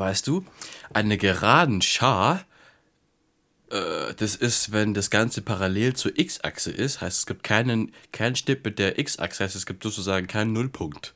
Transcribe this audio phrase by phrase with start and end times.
[0.00, 0.46] Weißt du,
[0.94, 2.46] eine geraden Schar,
[3.70, 8.34] äh, das ist, wenn das Ganze parallel zur X-Achse ist, heißt es gibt keinen, keinen
[8.34, 11.12] Schnitt mit der X-Achse, heißt es gibt sozusagen keinen Nullpunkt.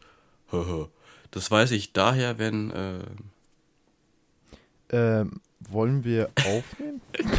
[1.30, 2.70] das weiß ich daher, wenn.
[2.72, 2.98] Äh
[4.90, 7.00] ähm, wollen wir aufnehmen?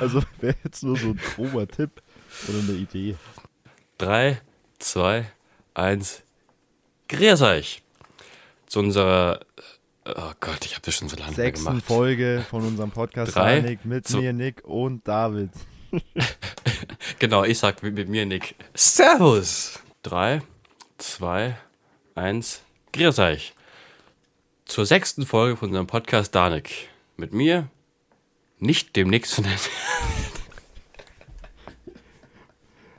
[0.00, 2.00] also wäre jetzt nur so ein grober Tipp
[2.48, 3.16] oder eine Idee.
[3.98, 4.40] 3,
[4.78, 5.30] 2,
[5.74, 6.22] 1.
[7.08, 7.82] Grüß euch!
[8.72, 9.40] Zu unserer.
[10.06, 11.84] Oh Gott, ich habe das schon so lange Sechsten gemacht.
[11.84, 15.50] Folge von unserem Podcast Drei, Nick mit zwei- mir, Nick und David.
[17.18, 18.54] Genau, ich sag mit, mit mir, Nick.
[18.72, 19.78] Servus!
[20.04, 20.40] 3,
[20.96, 21.54] 2,
[22.14, 22.62] 1.
[22.94, 23.52] Grüß euch!
[24.64, 26.88] Zur sechsten Folge von unserem Podcast Danik.
[27.18, 27.68] Mit mir,
[28.58, 29.58] nicht dem Nick zu nennen.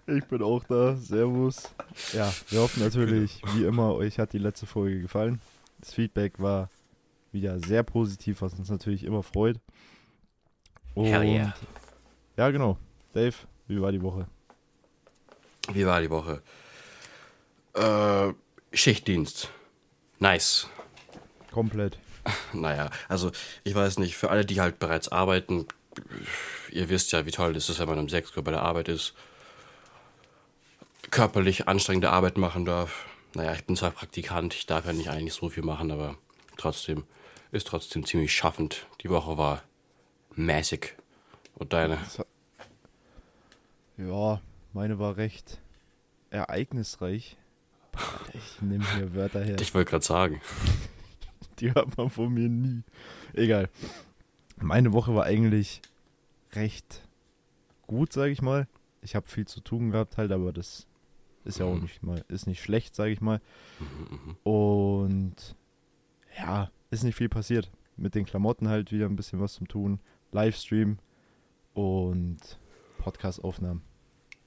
[0.05, 0.95] Ich bin auch da.
[0.97, 1.63] Servus.
[2.11, 5.39] Ja, wir hoffen natürlich, wie immer, euch hat die letzte Folge gefallen.
[5.83, 6.69] Das Feedback war
[7.33, 9.59] wieder sehr positiv, was uns natürlich immer freut.
[10.95, 11.53] Und Hell yeah.
[12.37, 12.77] ja, genau.
[13.11, 13.35] Dave,
[13.67, 14.25] wie war die Woche?
[15.73, 16.41] Wie war die Woche?
[17.73, 18.33] Äh,
[18.73, 19.49] Schichtdienst.
[20.19, 20.69] Nice.
[21.51, 21.99] Komplett.
[22.53, 23.33] Naja, also
[23.65, 25.67] ich weiß nicht, für alle, die halt bereits arbeiten,
[26.71, 28.87] ihr wisst ja, wie toll das ist, wenn man um 6 Uhr bei der Arbeit
[28.87, 29.15] ist,
[31.11, 33.05] körperlich anstrengende Arbeit machen darf.
[33.35, 36.17] Naja, ich bin zwar Praktikant, ich darf ja nicht eigentlich so viel machen, aber
[36.57, 37.05] trotzdem
[37.51, 38.87] ist trotzdem ziemlich schaffend.
[39.01, 39.63] Die Woche war
[40.35, 40.95] mäßig.
[41.55, 41.99] Und deine?
[43.97, 44.41] Ja,
[44.73, 45.59] meine war recht
[46.31, 47.37] ereignisreich.
[48.33, 49.59] Ich nehme hier Wörter her.
[49.59, 50.41] Ich wollte gerade sagen.
[51.59, 52.81] Die hört man von mir nie.
[53.33, 53.69] Egal.
[54.57, 55.81] Meine Woche war eigentlich
[56.53, 57.01] recht
[57.85, 58.67] gut, sage ich mal.
[59.01, 60.87] Ich habe viel zu tun gehabt halt, aber das
[61.45, 61.81] ist ja auch Mhm.
[61.81, 63.41] nicht mal, ist nicht schlecht, sage ich mal.
[63.79, 64.35] Mhm, mhm.
[64.43, 65.55] Und
[66.37, 67.71] ja, ist nicht viel passiert.
[67.97, 69.99] Mit den Klamotten halt wieder ein bisschen was zum Tun.
[70.31, 70.97] Livestream
[71.73, 72.39] und
[72.97, 73.81] Podcast-Aufnahmen.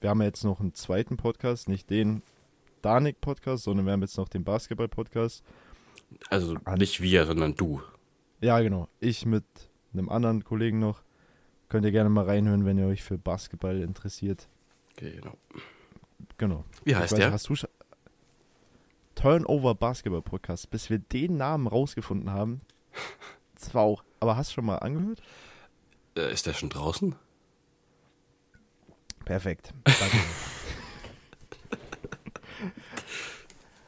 [0.00, 2.22] Wir haben ja jetzt noch einen zweiten Podcast, nicht den
[2.82, 5.44] Danik-Podcast, sondern wir haben jetzt noch den Basketball-Podcast.
[6.28, 7.82] Also nicht wir, sondern du.
[8.40, 8.88] Ja, genau.
[9.00, 9.44] Ich mit
[9.92, 11.02] einem anderen Kollegen noch.
[11.68, 14.48] Könnt ihr gerne mal reinhören, wenn ihr euch für Basketball interessiert.
[14.96, 15.36] Genau.
[16.38, 16.64] Genau.
[16.84, 17.32] Wie heißt weiß, der?
[17.32, 17.54] Hast du
[19.16, 20.70] Turnover Basketball Podcast.
[20.70, 22.60] Bis wir den Namen rausgefunden haben.
[23.58, 24.04] Das war auch.
[24.20, 25.20] Aber hast du schon mal angehört?
[26.16, 27.16] Äh, ist der schon draußen?
[29.24, 29.72] Perfekt.
[29.84, 30.16] Danke.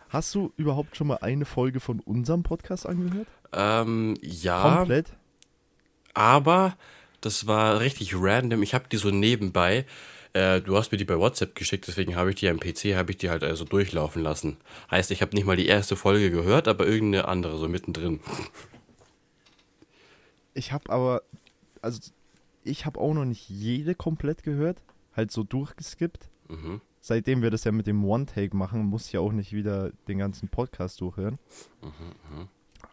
[0.09, 3.29] hast du überhaupt schon mal eine Folge von unserem Podcast angehört?
[3.53, 4.79] Ähm, ja.
[4.79, 5.13] Komplett?
[6.15, 6.77] Aber
[7.21, 8.63] das war richtig random.
[8.63, 9.87] Ich habe die so nebenbei.
[10.33, 13.13] Äh, du hast mir die bei WhatsApp geschickt, deswegen habe ich die am PC, habe
[13.13, 14.59] ich die halt also durchlaufen lassen.
[14.91, 18.21] Heißt, ich habe nicht mal die erste Folge gehört, aber irgendeine andere, so mittendrin.
[20.55, 21.23] Ich habe aber,
[21.83, 22.01] also
[22.65, 24.83] ich habe auch noch nicht jede komplett gehört,
[25.15, 26.29] halt so durchgeskippt.
[26.49, 26.81] Mhm.
[27.01, 30.19] Seitdem wir das ja mit dem One-Take machen, muss ich ja auch nicht wieder den
[30.19, 31.39] ganzen Podcast durchhören.
[31.81, 32.49] Mhm,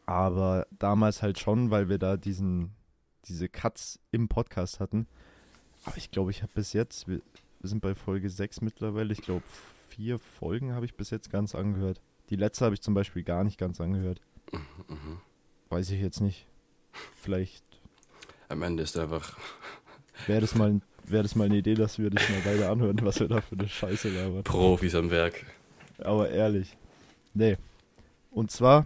[0.05, 2.71] Aber damals halt schon, weil wir da diesen,
[3.25, 5.07] diese Cuts im Podcast hatten.
[5.85, 7.21] Aber ich glaube, ich habe bis jetzt, wir,
[7.61, 9.43] sind bei Folge 6 mittlerweile, ich glaube,
[9.89, 12.01] vier Folgen habe ich bis jetzt ganz angehört.
[12.29, 14.21] Die letzte habe ich zum Beispiel gar nicht ganz angehört.
[14.51, 15.19] mhm.
[15.69, 16.45] Weiß ich jetzt nicht.
[17.15, 17.63] Vielleicht
[18.49, 19.37] Am Ende ist einfach.
[20.27, 23.19] wäre das, mal, wär das mal eine Idee, dass wir das mal beide anhören, was
[23.19, 24.43] wir da für eine Scheiße labern.
[24.43, 25.45] Profis am Werk.
[25.99, 26.77] Aber ehrlich.
[27.33, 27.57] Nee.
[28.31, 28.85] Und zwar,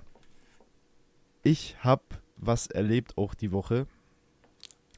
[1.43, 2.03] ich habe
[2.41, 3.85] was erlebt auch die Woche,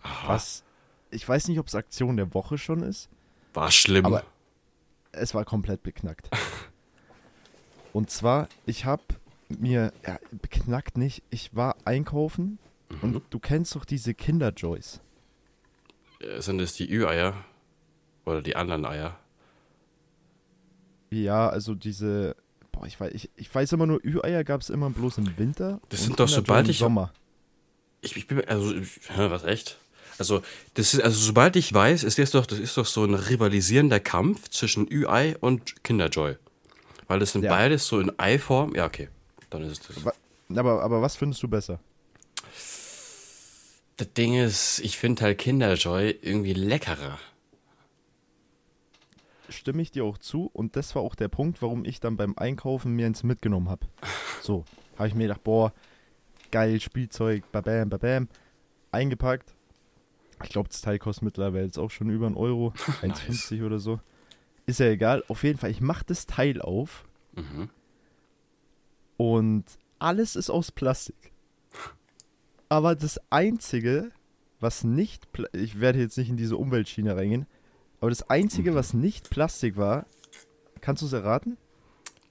[0.03, 0.63] Aha, was,
[1.11, 3.09] ich weiß nicht, ob es Aktion der Woche schon ist,
[3.53, 4.05] war schlimm.
[4.05, 4.23] aber
[5.11, 6.29] es war komplett beknackt.
[7.93, 9.03] Und zwar, ich habe
[9.49, 12.57] mir, ja, beknackt nicht, ich war einkaufen
[13.01, 13.21] und mhm.
[13.29, 15.01] du kennst doch diese Kinder-Joys.
[16.19, 17.33] Äh, Sind es die Ü-Eier?
[18.25, 19.17] Oder die anderen Eier?
[21.09, 22.35] Ja, also diese,
[22.71, 25.81] boah, ich weiß, ich, ich weiß immer nur, Ü-Eier gab es immer bloß im Winter.
[25.89, 27.11] Das und sind doch, sobald im ich- Sommer.
[28.01, 29.77] Ich, ich bin also ich- was echt?
[30.21, 30.41] Also
[30.75, 33.99] das ist also sobald ich weiß, ist das doch das ist doch so ein rivalisierender
[33.99, 36.37] Kampf zwischen Ü-Ei und Kinderjoy,
[37.07, 37.51] weil das sind Ja.
[37.51, 38.75] beides so in Eiform.
[38.75, 39.09] Ja okay,
[39.49, 40.13] dann ist es das.
[40.57, 41.79] Aber, aber was findest du besser?
[43.97, 47.19] Das Ding ist, ich finde halt Kinderjoy irgendwie leckerer.
[49.49, 52.37] Stimme ich dir auch zu und das war auch der Punkt, warum ich dann beim
[52.37, 53.85] Einkaufen mir eins mitgenommen habe.
[54.41, 54.65] So,
[54.97, 55.71] habe ich mir gedacht, boah,
[56.49, 58.27] geil, Spielzeug, babam, babam,
[58.91, 59.53] eingepackt.
[60.43, 63.99] Ich glaube, das Teil kostet mittlerweile jetzt auch schon über einen Euro, 1,50 oder so.
[64.65, 67.05] Ist ja egal, auf jeden Fall, ich mache das Teil auf
[67.35, 67.69] Mhm.
[69.17, 69.63] und
[69.99, 71.31] alles ist aus Plastik.
[72.69, 74.11] Aber das Einzige,
[74.59, 77.45] was nicht, ich werde jetzt nicht in diese Umweltschiene reingehen,
[77.99, 80.05] aber das Einzige, was nicht Plastik war,
[80.81, 81.57] kannst du es erraten?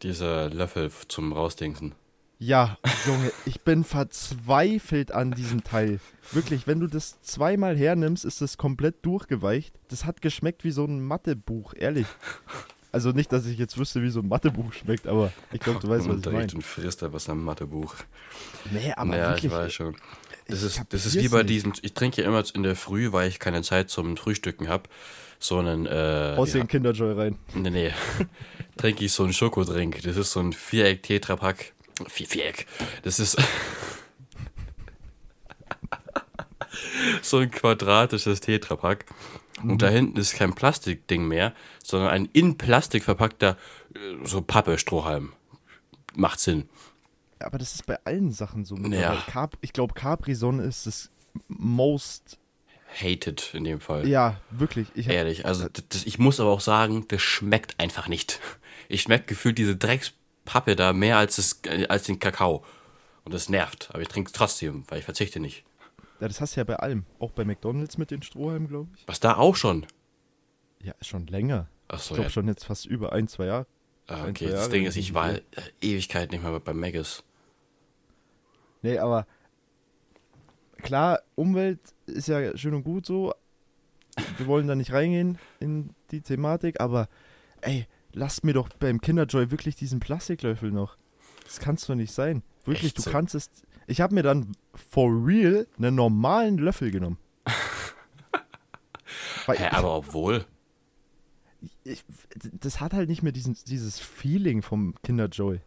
[0.03, 1.95] Dieser Löffel zum Rausdingsen.
[2.43, 6.01] Ja, Junge, ich bin verzweifelt an diesem Teil.
[6.33, 9.75] Wirklich, wenn du das zweimal hernimmst, ist das komplett durchgeweicht.
[9.89, 12.07] Das hat geschmeckt wie so ein Mathebuch, ehrlich.
[12.93, 15.89] Also nicht, dass ich jetzt wüsste, wie so ein Mathebuch schmeckt, aber ich glaube, du
[15.89, 16.53] weißt, was ich meine.
[16.55, 17.95] Und frisst einfach sein Mathebuch.
[18.73, 19.97] Nee, aber ja, wirklich, ich weiß schon.
[20.49, 21.51] Das ist, das ist wie bei nicht.
[21.51, 24.85] diesem, ich trinke ja immer in der Früh, weil ich keine Zeit zum Frühstücken habe,
[25.39, 27.39] so einen, äh, Aus ja, den Kinderjoy rein.
[27.55, 27.93] nee, nee,
[28.79, 30.03] trinke ich so einen Schokodrink.
[30.03, 31.59] Das ist so ein Viereck Tetrapack.
[31.59, 31.75] Vier,
[32.07, 32.67] Viereck.
[33.03, 33.37] Das ist
[37.23, 39.07] so ein quadratisches Tetrapack.
[39.63, 41.53] Und da hinten ist kein Plastikding mehr,
[41.85, 43.57] sondern ein in Plastik verpackter
[43.95, 45.33] äh, so Pappe-Strohhalm.
[46.15, 46.69] Macht Sinn.
[47.39, 48.77] Aber das ist bei allen Sachen so.
[48.77, 49.23] Ja.
[49.27, 51.11] Cap, ich glaube, Capri-Sonne ist das
[51.49, 52.39] most.
[52.93, 54.09] Hated in dem Fall.
[54.09, 54.89] Ja, wirklich.
[54.97, 58.41] Ehrlich, also das, ich muss aber auch sagen, das schmeckt einfach nicht.
[58.89, 59.77] Ich schmecke gefühlt diese
[60.51, 62.65] Dreckspappe da mehr als, das, als den Kakao.
[63.25, 65.65] Und das nervt, aber ich trinke es trotzdem, weil ich verzichte nicht.
[66.21, 67.05] ja, das hast du ja bei allem.
[67.19, 69.07] Auch bei McDonalds mit den Strohhalmen, glaube ich.
[69.07, 69.87] Was da auch schon.
[70.83, 71.69] Ja, schon länger.
[71.89, 72.31] Ich Achso, glaube ja.
[72.31, 73.67] schon jetzt fast über ein, zwei Jahre.
[74.07, 75.43] Ah, ein, okay, zwei das Jahre Ding ist, ich war äh,
[75.81, 77.23] Ewigkeit nicht mehr bei Maggis.
[78.83, 79.27] Nee, aber
[80.79, 83.35] klar, Umwelt ist ja schön und gut so.
[84.39, 87.09] Wir wollen da nicht reingehen in die Thematik, aber
[87.61, 90.97] ey, lasst mir doch beim Kinderjoy wirklich diesen Plastiklöffel noch.
[91.45, 92.43] Das kann's doch nicht sein.
[92.65, 93.51] Wirklich, Echt du kannst es.
[93.87, 97.19] Ich habe mir dann for real einen normalen Löffel genommen.
[99.47, 100.45] Weil Hä, aber obwohl.
[101.85, 102.05] ich,
[102.61, 105.61] das hat halt nicht mehr diesen, dieses Feeling vom Kinderjoy.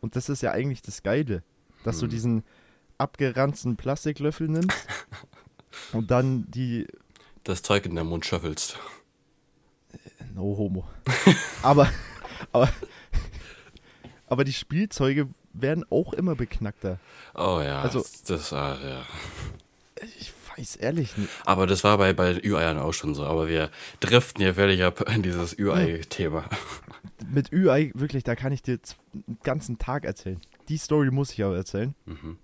[0.00, 1.42] Und das ist ja eigentlich das Geile,
[1.84, 2.10] dass du Hm.
[2.10, 2.44] diesen
[2.98, 4.76] abgeranzten Plastiklöffel nimmst
[5.92, 6.86] und dann die
[7.44, 8.78] Das Zeug in den Mund schöffelst.
[10.34, 10.86] No homo.
[11.62, 11.88] aber,
[12.52, 12.68] aber,
[14.26, 16.98] aber die Spielzeuge werden auch immer beknackter.
[17.34, 19.02] Oh ja, Also- das, ah, ja.
[20.18, 21.28] Ich weiß ehrlich nicht.
[21.44, 23.24] Aber das war bei, bei Ü-Eiern auch schon so.
[23.26, 26.48] Aber wir driften hier völlig ab in dieses Ü-Ei-Thema.
[27.30, 28.78] Mit Ü-Ei, wirklich, da kann ich dir
[29.12, 30.40] einen ganzen Tag erzählen.
[30.68, 31.94] Die Story muss ich aber erzählen.
[32.06, 32.38] Mhm.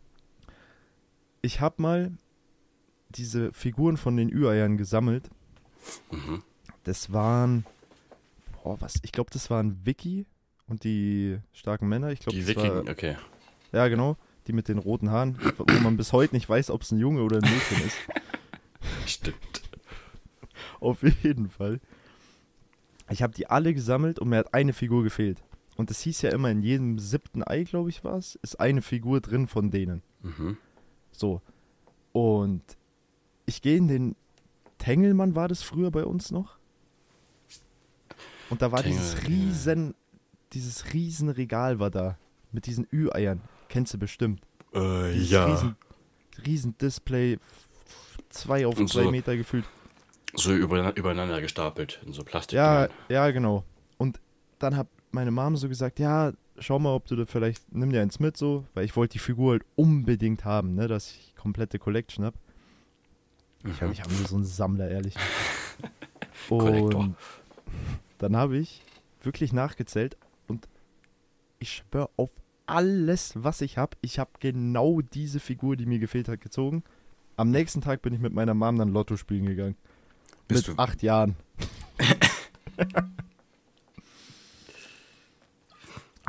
[1.40, 2.12] Ich habe mal
[3.10, 5.30] diese Figuren von den Ü-Eiern gesammelt.
[6.10, 6.42] Mhm.
[6.84, 7.64] Das waren,
[8.66, 10.26] boah, was, ich glaube, das waren Vicky
[10.66, 12.10] und die starken Männer.
[12.10, 13.16] Ich glaube, Die Wikinger, okay.
[13.70, 14.16] Ja, genau.
[14.48, 17.22] Die mit den roten Haaren, wo man bis heute nicht weiß, ob es ein Junge
[17.22, 17.96] oder ein Mädchen ist.
[19.06, 19.62] Stimmt.
[20.80, 21.80] Auf jeden Fall.
[23.08, 25.44] Ich habe die alle gesammelt und mir hat eine Figur gefehlt.
[25.76, 28.82] Und es hieß ja immer, in jedem siebten Ei, glaube ich, war es, ist eine
[28.82, 30.02] Figur drin von denen.
[30.22, 30.56] Mhm.
[31.12, 31.40] So.
[32.10, 32.62] Und
[33.44, 34.16] ich gehe in den
[34.78, 36.58] Tengelmann, war das früher bei uns noch?
[38.50, 39.94] Und da war dieses Tengel, riesen,
[40.52, 42.18] dieses riesen Regal war da.
[42.52, 43.40] Mit diesen Ü-Eiern.
[43.68, 44.40] Kennst du bestimmt.
[44.72, 45.46] Äh, Dieses ja.
[45.46, 45.76] Riesen,
[46.46, 47.38] riesen Display,
[48.28, 49.64] zwei auf Und zwei so Meter gefühlt.
[50.34, 52.56] So übereinander, gestapelt in so Plastik.
[52.56, 53.64] Ja, ja, genau.
[53.98, 54.20] Und
[54.58, 58.00] dann hat meine Mom so gesagt, ja, schau mal, ob du da vielleicht, nimm dir
[58.02, 61.78] eins mit so, weil ich wollte die Figur halt unbedingt haben, ne, dass ich komplette
[61.78, 62.34] Collection hab.
[63.64, 63.92] Ich habe Mhm.
[63.92, 65.14] ich hab nur so einen Sammler, ehrlich.
[66.48, 67.16] Und
[68.18, 68.82] dann habe ich
[69.22, 70.16] wirklich nachgezählt
[70.48, 70.68] und
[71.58, 72.30] ich schwöre auf
[72.66, 73.96] alles, was ich habe.
[74.00, 76.82] Ich habe genau diese Figur, die mir gefehlt hat, gezogen.
[77.36, 79.76] Am nächsten Tag bin ich mit meiner Mom dann Lotto spielen gegangen.
[80.48, 81.36] Bist mit du- acht Jahren.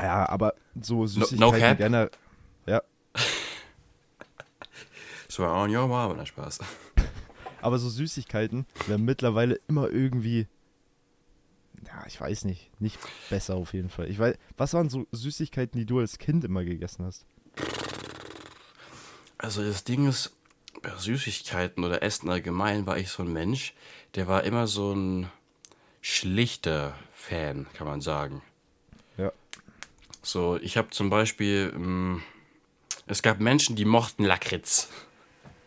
[0.00, 1.78] ja, aber so Süßigkeiten cap?
[1.78, 2.10] gerne.
[5.30, 6.60] So on your mom, Spaß.
[7.60, 10.46] Aber so Süßigkeiten werden mittlerweile immer irgendwie.
[11.86, 12.70] Ja, ich weiß nicht.
[12.80, 12.98] Nicht
[13.30, 14.08] besser auf jeden Fall.
[14.10, 17.26] Ich weiß, was waren so Süßigkeiten, die du als Kind immer gegessen hast?
[19.38, 20.36] Also das Ding ist,
[20.82, 23.74] bei Süßigkeiten oder Essen allgemein war ich so ein Mensch,
[24.14, 25.30] der war immer so ein
[26.00, 28.42] schlichter Fan, kann man sagen.
[29.16, 29.32] Ja.
[30.22, 32.22] So, ich habe zum Beispiel, ähm,
[33.06, 34.88] es gab Menschen, die mochten Lakritz.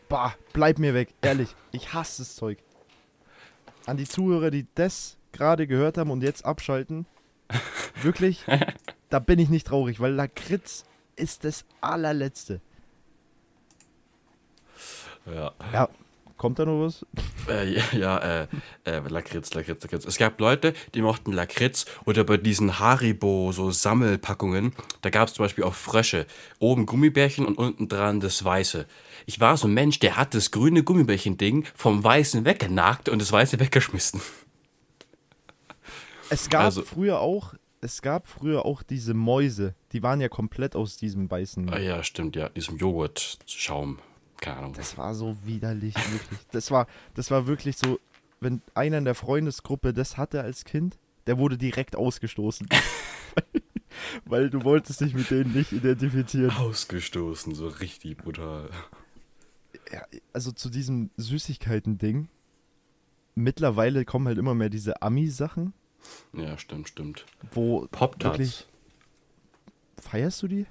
[0.10, 1.14] Bah, bleib mir weg.
[1.22, 2.60] Ehrlich, ich hasse das Zeug.
[3.86, 7.06] An die Zuhörer, die das gerade gehört haben und jetzt abschalten.
[8.02, 8.46] Wirklich,
[9.10, 10.86] da bin ich nicht traurig, weil Lakritz
[11.16, 12.62] ist das allerletzte.
[15.26, 15.52] Ja.
[15.72, 15.90] Ja,
[16.42, 17.06] Kommt da noch was?
[17.48, 18.48] Äh, ja, ja äh,
[18.86, 20.06] äh, Lakritz, Lakritz, Lakritz.
[20.06, 24.74] Es gab Leute, die mochten Lakritz oder bei diesen Haribo, so Sammelpackungen,
[25.04, 26.26] da gab es zum Beispiel auch Frösche.
[26.58, 28.88] Oben Gummibärchen und unten dran das Weiße.
[29.28, 33.32] Ich war so ein Mensch, der hat das grüne Gummibärchen-Ding vom Weißen weggenagt und das
[33.32, 34.20] Weiße weggeschmissen.
[36.32, 40.76] Es gab Also- früher auch, es gab früher auch diese Mäuse, die waren ja komplett
[40.76, 41.70] aus diesem weißen.
[41.74, 44.00] Ah, ja, stimmt, ja, diesem Joghurt-Schaum.
[44.40, 44.74] Keine Ahnung.
[44.74, 46.40] Das war so widerlich, wirklich.
[46.52, 48.00] Das war, das war wirklich so,
[48.40, 50.98] wenn einer in der Freundesgruppe das hatte als Kind,
[51.28, 52.68] der wurde direkt ausgestoßen.
[54.26, 56.52] Weil du wolltest dich mit denen nicht identifizieren.
[56.52, 58.70] Ausgestoßen, so richtig brutal.
[59.92, 60.02] Ja,
[60.34, 62.30] also zu diesem Süßigkeiten-Ding.
[63.36, 65.74] Mittlerweile kommen halt immer mehr diese Ami-Sachen,
[66.34, 67.26] Ja, stimmt, stimmt.
[67.52, 68.38] wo Pop-Tarts.
[68.40, 68.68] wirklich.
[70.02, 70.66] Feierst du die?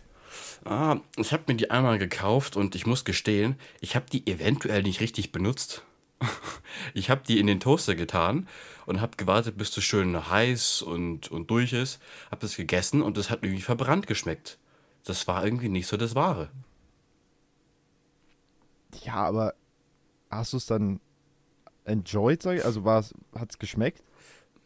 [0.64, 4.82] Ah, ich habe mir die einmal gekauft und ich muss gestehen, ich habe die eventuell
[4.82, 5.84] nicht richtig benutzt.
[6.94, 8.49] Ich habe die in den Toaster getan
[8.87, 12.00] und habe gewartet, bis es schön heiß und, und durch ist.
[12.30, 14.58] Habe das gegessen und es hat irgendwie verbrannt geschmeckt.
[15.04, 16.50] Das war irgendwie nicht so das Wahre.
[19.04, 19.54] Ja, aber
[20.30, 21.00] hast du es dann
[21.84, 22.64] enjoyed, sag ich?
[22.64, 23.12] Also hat
[23.50, 24.02] es geschmeckt?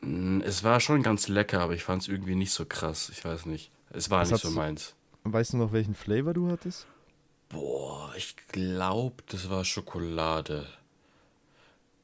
[0.04, 3.08] Mm, Es war schon ganz lecker, aber ich fand es irgendwie nicht so krass.
[3.11, 3.70] Ich weiß nicht.
[3.90, 4.94] Es war Was nicht so meins.
[5.25, 6.87] Weißt du noch, welchen Flavor du hattest?
[7.49, 10.66] Boah, ich glaube, das war Schokolade.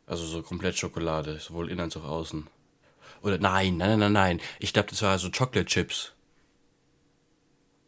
[0.07, 2.47] Also so komplett Schokolade, sowohl innen als auch außen.
[3.23, 4.41] Oder nein, nein, nein, nein.
[4.59, 6.13] Ich glaube, das war so Chocolate Chips.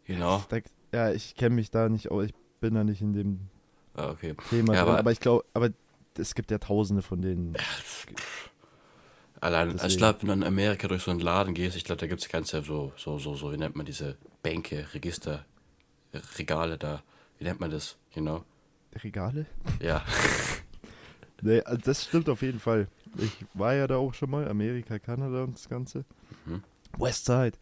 [0.05, 0.45] Genau.
[0.49, 0.59] Da,
[0.93, 2.27] ja, ich kenne mich da nicht aus.
[2.27, 3.41] Ich bin da nicht in dem
[3.95, 4.35] Ah, okay.
[4.51, 4.91] Thema Ja, drin.
[4.91, 5.71] aber- Aber, ich glaube, aber
[6.19, 7.55] es gibt ja tausende von denen.
[9.43, 9.99] Allein, also ich Deswegen.
[9.99, 12.29] glaube, wenn du in Amerika durch so einen Laden gehst, ich glaube, da gibt es
[12.29, 15.45] ganze so, so, so, so, wie nennt man diese Bänke, Register,
[16.39, 17.03] Regale da.
[17.39, 17.97] Wie nennt man das?
[18.15, 18.45] Genau.
[19.03, 19.47] Regale?
[19.81, 20.05] Ja.
[21.45, 22.87] Nee, also das stimmt auf jeden Fall.
[23.19, 26.05] Ich war ja da auch schon mal, Amerika, Kanada und das Ganze.
[26.47, 26.63] Mhm.
[26.97, 27.59] Westside.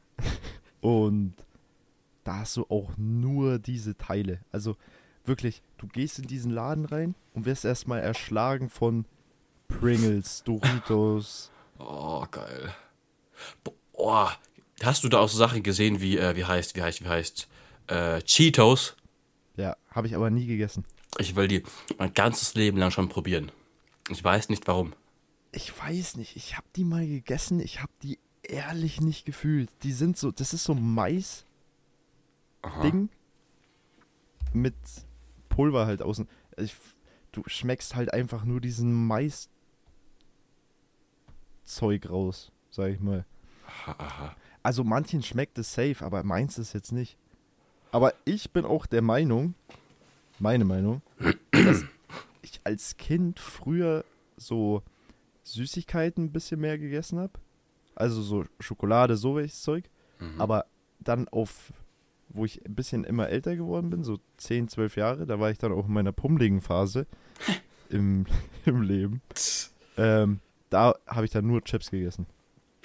[0.80, 1.34] und
[2.24, 4.38] da hast du auch nur diese Teile.
[4.50, 4.78] Also
[5.26, 9.04] wirklich, du gehst in diesen Laden rein und wirst erstmal erschlagen von
[9.68, 11.50] Pringles, Doritos.
[11.78, 12.74] Oh, geil.
[13.92, 14.36] Boah,
[14.82, 17.48] hast du da auch so Sachen gesehen wie, äh, wie heißt, wie heißt, wie heißt,
[17.88, 18.96] äh, Cheetos?
[19.56, 20.84] Ja, habe ich aber nie gegessen.
[21.18, 21.62] Ich will die
[21.98, 23.52] mein ganzes Leben lang schon probieren.
[24.08, 24.94] Ich weiß nicht warum.
[25.52, 29.70] Ich weiß nicht, ich habe die mal gegessen, ich habe die ehrlich nicht gefühlt.
[29.82, 31.44] Die sind so, das ist so Mais-Ding
[34.52, 34.74] mit
[35.48, 36.28] Pulver halt außen.
[36.56, 36.74] Ich,
[37.32, 38.92] du schmeckst halt einfach nur diesen
[41.62, 43.24] Mais-Zeug raus, sag ich mal.
[43.66, 44.36] Aha, aha.
[44.62, 47.16] Also manchen schmeckt es safe, aber meins ist jetzt nicht.
[47.90, 49.54] Aber ich bin auch der Meinung,
[50.38, 51.02] meine Meinung,
[51.50, 51.84] dass
[52.42, 54.04] ich als Kind früher
[54.36, 54.82] so
[55.44, 57.32] Süßigkeiten ein bisschen mehr gegessen habe.
[57.94, 59.84] Also so Schokolade, so welches Zeug.
[60.18, 60.40] Mhm.
[60.40, 60.66] Aber
[61.00, 61.72] dann auf,
[62.28, 65.58] wo ich ein bisschen immer älter geworden bin, so 10, 12 Jahre, da war ich
[65.58, 67.06] dann auch in meiner pummeligen Phase
[67.90, 68.26] im,
[68.64, 69.20] im Leben.
[69.96, 70.40] Ähm,
[70.72, 72.26] da habe ich dann nur Chips gegessen.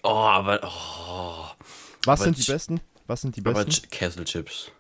[0.03, 1.45] Oh, aber, oh,
[2.05, 2.79] Was Aber sind die besten?
[3.07, 3.71] Was sind die aber besten?
[3.71, 4.71] Ch- Kesselchips.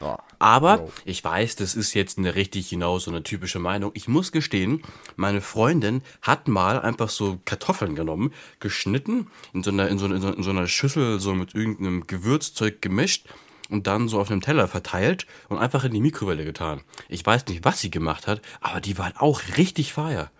[0.00, 0.92] Oh, Aber Bro.
[1.06, 3.90] ich weiß, das ist jetzt eine richtig genau so eine typische Meinung.
[3.94, 4.82] Ich muss gestehen,
[5.16, 10.20] meine Freundin hat mal einfach so Kartoffeln genommen, geschnitten, in so einer, in so, in
[10.20, 13.26] so, in so einer Schüssel so mit irgendeinem Gewürzzeug gemischt
[13.70, 16.82] und dann so auf einem Teller verteilt und einfach in die Mikrowelle getan.
[17.08, 20.30] Ich weiß nicht, was sie gemacht hat, aber die waren auch richtig feier.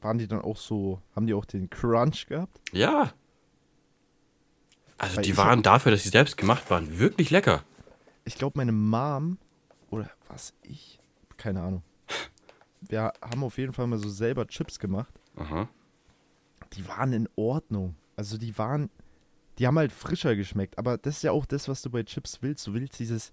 [0.00, 2.60] Waren die dann auch so, haben die auch den Crunch gehabt?
[2.72, 3.12] Ja.
[4.98, 7.64] Also Weil die waren dafür, dass sie selbst gemacht waren, wirklich lecker.
[8.24, 9.38] Ich glaube, meine Mom
[9.90, 10.98] oder was ich,
[11.36, 11.82] keine Ahnung.
[12.80, 15.12] Wir haben auf jeden Fall mal so selber Chips gemacht.
[15.36, 15.68] Aha.
[16.72, 17.96] Die waren in Ordnung.
[18.16, 18.90] Also die waren,
[19.58, 20.78] die haben halt frischer geschmeckt.
[20.78, 22.66] Aber das ist ja auch das, was du bei Chips willst.
[22.66, 23.32] Du willst dieses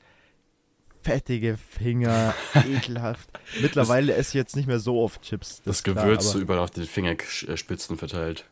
[1.03, 3.29] fettige Finger, ekelhaft.
[3.61, 5.61] Mittlerweile esse ich jetzt nicht mehr so oft Chips.
[5.63, 8.45] Das klar, Gewürz so aber überall auf den Fingerspitzen verteilt.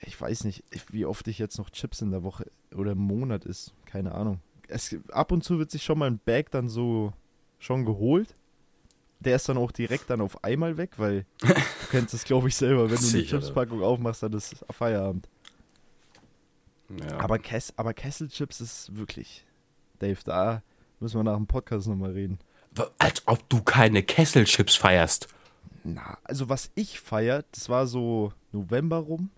[0.00, 3.44] Ich weiß nicht, wie oft ich jetzt noch Chips in der Woche oder im Monat
[3.44, 3.72] ist.
[3.86, 4.40] Keine Ahnung.
[4.68, 7.12] Es, ab und zu wird sich schon mal ein Bag dann so
[7.58, 8.34] schon geholt.
[9.20, 11.48] Der ist dann auch direkt dann auf einmal weg, weil du
[11.90, 12.82] kennst es, glaube ich, selber.
[12.82, 13.40] Wenn du eine Sicher.
[13.40, 15.28] Chipspackung aufmachst, dann ist Feierabend.
[17.00, 17.18] Ja.
[17.18, 19.44] Aber, Kess, aber Kesselchips ist wirklich.
[19.98, 20.62] Dave, da
[21.00, 22.38] müssen wir nach dem Podcast nochmal reden.
[22.98, 25.28] Als ob du keine Kesselchips feierst.
[25.84, 29.30] Na, also was ich feier, das war so November rum.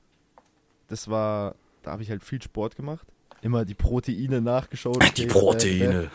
[0.88, 3.06] Das war, da habe ich halt viel Sport gemacht.
[3.42, 5.02] Immer die Proteine nachgeschaut.
[5.02, 6.02] Die okay, äh, Proteine.
[6.04, 6.08] äh,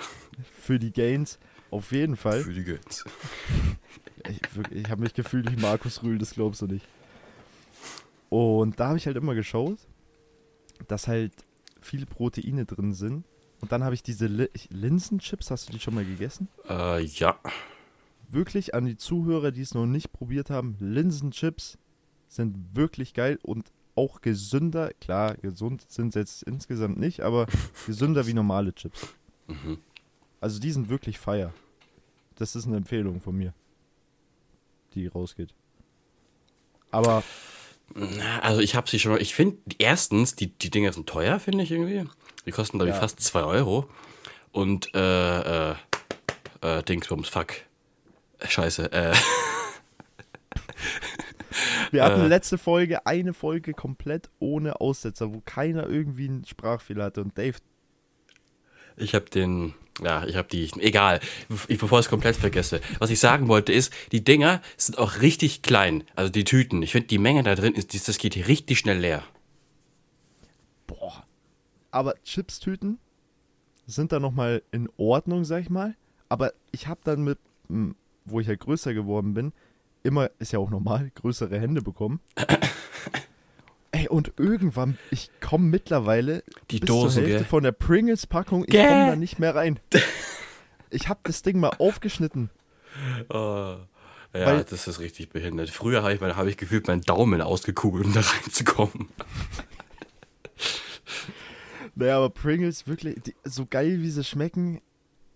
[0.60, 1.40] für die Gains.
[1.72, 2.42] Auf jeden Fall.
[2.42, 3.04] Für die Gans.
[4.30, 4.40] ich,
[4.72, 6.86] ich habe mich gefühlt wie Markus Rühl, das glaubst du nicht.
[8.30, 9.78] Und da habe ich halt immer geschaut,
[10.88, 11.34] dass halt
[11.82, 13.26] viele Proteine drin sind.
[13.62, 16.48] Und dann habe ich diese Li Linsenchips, hast du die schon mal gegessen?
[16.70, 17.40] Äh, ja.
[18.28, 21.78] Wirklich an die Zuhörer, die es noch nicht probiert haben, Linsenchips
[22.28, 24.92] sind wirklich geil und auch gesünder.
[25.00, 27.48] Klar, gesund sind sie jetzt insgesamt nicht, aber
[27.86, 29.16] gesünder wie normale Chips.
[29.48, 29.78] Mhm.
[30.42, 31.54] Also die sind wirklich feier.
[32.36, 33.54] Das ist eine Empfehlung von mir,
[34.94, 35.54] die rausgeht.
[36.92, 37.24] Aber
[37.94, 39.22] Na, Also ich habe sie schon mal.
[39.22, 42.10] Ich finde, erstens, die, die Dinger sind teuer, finde ich irgendwie.
[42.46, 43.02] Die kosten, glaube ich, Ja.
[43.02, 43.90] fast 2 Euro.
[44.52, 45.76] Und, äh, äh,
[46.62, 47.54] äh, Dingsbums, fuck.
[48.40, 49.14] Äh, Scheiße, äh.
[51.92, 52.28] wir hatten Äh.
[52.28, 57.22] letzte Folge eine Folge komplett ohne Aussetzer, wo keiner irgendwie einen Sprachfehler hatte.
[57.22, 57.58] Und Dave,
[58.98, 61.20] Ich habe den, ja, ich habe die, egal,
[61.68, 62.80] ich, bevor ich es komplett vergesse.
[63.00, 66.82] Was ich sagen wollte ist, die Dinger sind auch richtig klein, also die Tüten.
[66.82, 69.24] Ich finde, die Menge da drin, ist, das geht hier richtig schnell leer.
[70.88, 71.25] boah.
[71.96, 73.00] Aber Chipstüten
[73.88, 75.96] sind dann nochmal in Ordnung, sag ich mal.
[76.28, 79.54] Aber ich habe dann mit, m, wo ich halt größer geworden bin,
[80.04, 82.20] immer, ist ja auch normal, größere Hände bekommen.
[83.92, 87.46] Ey, und irgendwann, ich komme mittlerweile Die bis Dosen, zur Hälfte gell?
[87.48, 89.80] von der Pringles-Packung, ich komme da nicht mehr rein.
[90.92, 92.50] Ich habe das Ding mal aufgeschnitten.
[93.30, 95.70] Oh, ja, Weil- das ist richtig behindert.
[95.70, 99.10] Früher habe ich, hab ich gefühlt meinen Daumen ausgekugelt, um da reinzukommen.
[101.96, 104.82] Naja, aber Pringles, wirklich, die, so geil wie sie schmecken,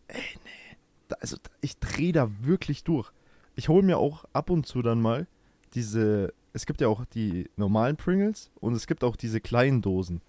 [0.08, 0.78] ey, nee.
[1.08, 3.12] Da, also, ich drehe da wirklich durch.
[3.56, 5.26] Ich hole mir auch ab und zu dann mal
[5.74, 10.22] diese, es gibt ja auch die normalen Pringles und es gibt auch diese kleinen Dosen.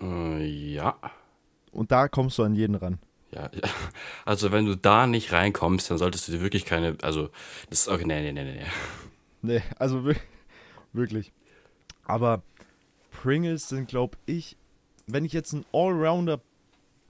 [0.00, 0.98] Äh, ja.
[1.72, 2.98] Und da kommst du an jeden ran.
[3.32, 3.68] Ja, ja.
[4.24, 7.30] Also wenn du da nicht reinkommst, dann solltest du dir wirklich keine, also
[7.70, 8.66] das ist okay, nee, nee, nee, nee.
[9.42, 10.16] Nee, also wir-
[10.92, 11.32] wirklich.
[12.04, 12.42] Aber
[13.10, 14.56] Pringles sind, glaube ich,
[15.06, 16.40] wenn ich jetzt einen Allrounder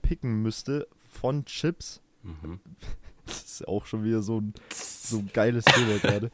[0.01, 2.59] picken müsste von Chips, Mhm.
[3.25, 6.29] das ist auch schon wieder so ein, so ein geiles Thema gerade.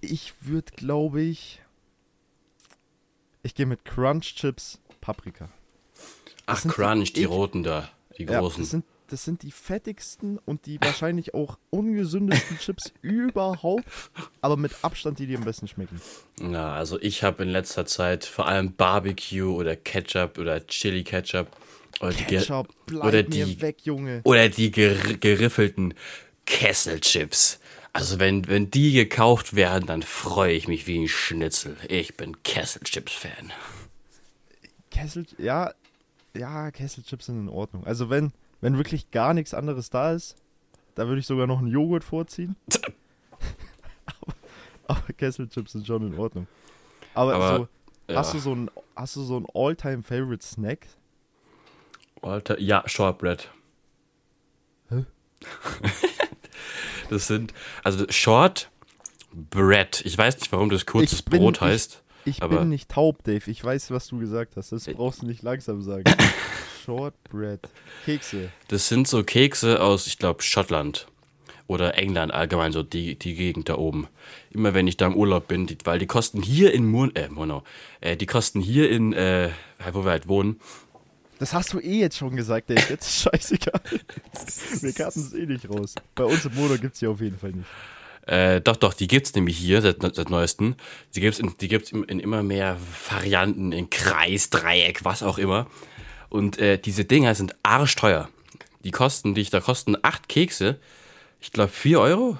[0.00, 1.60] Ich würde, glaube ich,
[3.42, 5.48] ich gehe mit Crunch Chips Paprika.
[6.46, 8.62] Ach, die Crunch, die ek- roten da, die Ja, großen.
[8.62, 13.84] das, sind, das sind die fettigsten und die wahrscheinlich auch ungesündesten Chips überhaupt,
[14.40, 16.00] aber mit Abstand die, die am besten schmecken.
[16.40, 21.48] Ja, also ich habe in letzter Zeit vor allem Barbecue oder Ketchup oder Chili Ketchup
[22.00, 24.22] oder die, Ketchup, bleib oder die, weg, Junge.
[24.24, 25.92] oder die ger geriffelten
[26.46, 27.60] Kesselchips.
[27.92, 31.76] Also wenn, wenn die gekauft werden, dann freue ich mich wie ein Schnitzel.
[31.88, 33.52] Ich bin Kesselchips-Fan.
[34.90, 35.74] Kessel, ja,
[36.34, 37.84] ja, Kesselchips sind in Ordnung.
[37.84, 40.36] Also wenn, wenn wirklich gar nichts anderes da ist,
[40.94, 42.56] da würde ich sogar noch einen Joghurt vorziehen.
[44.06, 44.34] aber,
[45.00, 46.46] aber Kesselchips sind schon in Ordnung.
[47.14, 47.68] Aber, Aber, so,
[48.12, 48.18] Ja.
[48.20, 50.86] hast du so ein, hast du so ein All-Time Favorite Snack?
[52.22, 53.50] Alter, ja, Shortbread.
[54.88, 55.04] Hä?
[57.10, 57.52] Das sind,
[57.84, 58.70] also Short
[59.34, 60.00] Bread.
[60.06, 62.02] Ich weiß nicht, warum das kurzes Ich bin- Brot ich- heißt.
[62.24, 63.50] Ich Aber- bin nicht taub, Dave.
[63.50, 64.72] Ich weiß, was du gesagt hast.
[64.72, 66.04] Das brauchst du nicht langsam sagen.
[66.84, 67.60] Shortbread.
[68.04, 68.50] Kekse.
[68.68, 71.06] Das sind so Kekse aus, ich glaube, Schottland
[71.66, 74.08] oder England allgemein, so die, die Gegend da oben.
[74.50, 77.28] Immer wenn ich da im Urlaub bin, die, weil die kosten hier in Mur äh,
[77.28, 77.62] Murnau,
[78.00, 79.50] äh, die kosten hier in, äh,
[79.92, 80.60] wo wir halt wohnen,
[81.38, 82.84] Das hast du eh jetzt schon gesagt, Dave.
[82.88, 83.80] Jetzt ist scheißegal.
[84.80, 85.96] Wir karten es eh nicht raus.
[86.14, 87.66] Bei uns im Monat gibt es die auf jeden Fall nicht.
[88.26, 90.76] Äh, doch, doch, die gibt's nämlich hier seit, seit neuestem.
[91.16, 92.76] Die gibt's, in, die gibt's in, in immer mehr
[93.10, 95.66] Varianten, in Kreis, Dreieck, was auch immer.
[96.32, 98.28] Und äh, diese Dinger sind arschteuer.
[98.84, 100.80] Die kosten dich, da kosten acht Kekse,
[101.40, 102.38] ich glaube 4 Euro.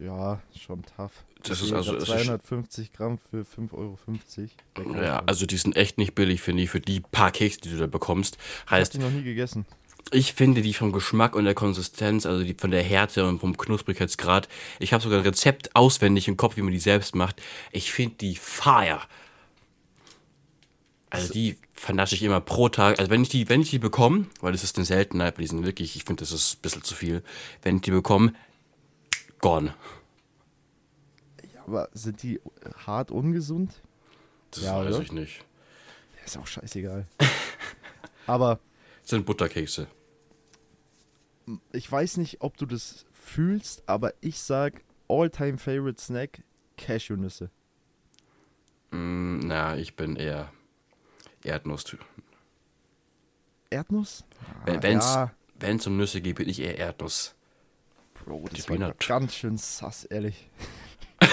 [0.00, 1.12] Ja, schon tough.
[1.44, 4.94] Das Ich ist also- grad es ist- 250 Gramm für 5,50 Euro.
[5.00, 7.76] Ja, also die sind echt nicht billig, finde ich, für die paar Kekse, die du
[7.76, 8.36] da bekommst.
[8.36, 9.66] ich hab Heißt, die noch nie gegessen.
[10.10, 13.56] ich finde die vom Geschmack und der Konsistenz, also die von der Härte und vom
[13.56, 14.48] Knusprigkeitsgrad.
[14.80, 17.40] Ich habe sogar ein Rezept auswendig im Kopf, wie man die selbst macht.
[17.72, 19.00] Ich finde die fire.
[21.14, 22.98] Also die vernasche ich immer pro Tag.
[22.98, 25.64] Also wenn ich die, wenn ich die bekomme, weil das ist eine Seltenheit, die sind
[25.64, 27.22] wirklich, ich finde, das ist ein bisschen zu viel.
[27.62, 28.32] Wenn ich die bekomme,
[29.40, 29.74] gone.
[31.66, 32.40] Aber sind die
[32.86, 33.80] hart ungesund?
[34.50, 35.02] Das Ja, weiß oder?
[35.04, 35.44] ich nicht.
[36.24, 37.06] Ist auch scheißegal.
[38.26, 38.58] Aber
[39.02, 39.86] Das sind Butterkekse.
[41.72, 46.42] ich weiß nicht, ob du das fühlst, aber ich sag All-Time Favorite Snack
[46.78, 47.50] Cashewnüsse.
[48.90, 50.50] Mm, na, ich bin eher
[51.44, 51.84] Erdnuss.
[53.70, 54.24] Erdnuss?
[54.64, 55.30] Wenn Ah, es ja.
[55.60, 57.34] wenn's um Nüsse geht, bin ich eher Erdnuss.
[58.24, 60.48] Bro, das war ganz schön sass, ehrlich.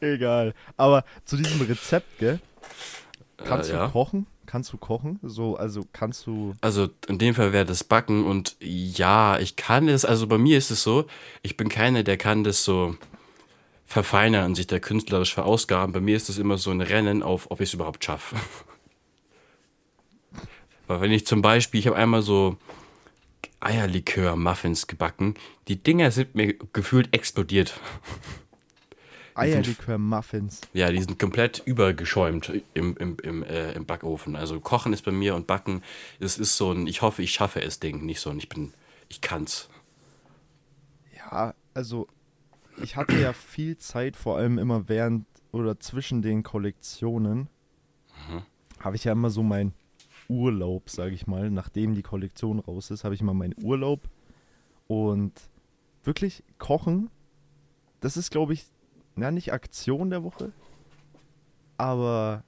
[0.00, 0.54] Egal.
[0.76, 2.40] Aber zu diesem Rezept, gell?
[3.36, 3.88] Kannst Äh, du ja.
[3.88, 4.26] kochen?
[4.46, 5.18] Kannst du kochen?
[5.22, 6.54] So, also kannst du.
[6.60, 10.58] Also in dem Fall wäre das Backen und ja, ich kann es, also bei mir
[10.58, 11.06] ist es so,
[11.42, 12.96] ich bin keiner, der kann das so
[13.90, 15.92] verfeinern und sich da künstlerisch verausgaben.
[15.92, 18.36] Bei mir ist es immer so ein Rennen auf, ob ich es überhaupt schaffe.
[20.86, 22.56] Weil wenn ich zum Beispiel, ich habe einmal so
[23.58, 25.34] Eierlikör-Muffins gebacken,
[25.66, 27.80] die Dinger sind mir gefühlt explodiert.
[29.34, 30.60] Eierlikör-Muffins.
[30.72, 34.36] Ja, die sind komplett übergeschäumt im, im, im, äh, im Backofen.
[34.36, 35.82] Also Kochen ist bei mir und Backen,
[36.20, 38.72] es ist so ein, ich hoffe, ich schaffe es Ding, nicht so ein, ich bin,
[39.08, 39.68] ich kann's.
[41.16, 42.06] Ja, also
[42.82, 47.48] ich hatte ja viel Zeit, vor allem immer während oder zwischen den Kollektionen,
[48.78, 49.74] habe ich ja immer so mein
[50.28, 54.08] Urlaub, sage ich mal, nachdem die Kollektion raus ist, habe ich immer meinen Urlaub.
[54.86, 55.32] Und
[56.04, 57.10] wirklich kochen,
[58.00, 58.66] das ist, glaube ich,
[59.16, 60.52] na nicht Aktion der Woche,
[61.76, 62.44] aber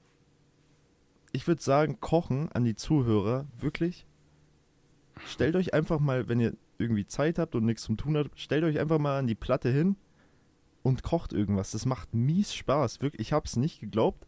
[1.32, 4.06] ich würde sagen, kochen an die Zuhörer, wirklich,
[5.26, 8.64] stellt euch einfach mal, wenn ihr irgendwie Zeit habt und nichts zum tun habt, stellt
[8.64, 9.96] euch einfach mal an die Platte hin
[10.82, 11.70] und kocht irgendwas.
[11.72, 13.00] Das macht mies Spaß.
[13.00, 14.26] Wirklich, ich habe es nicht geglaubt,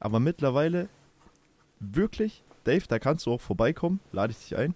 [0.00, 0.88] aber mittlerweile
[1.80, 4.74] wirklich, Dave, da kannst du auch vorbeikommen, lade ich dich ein.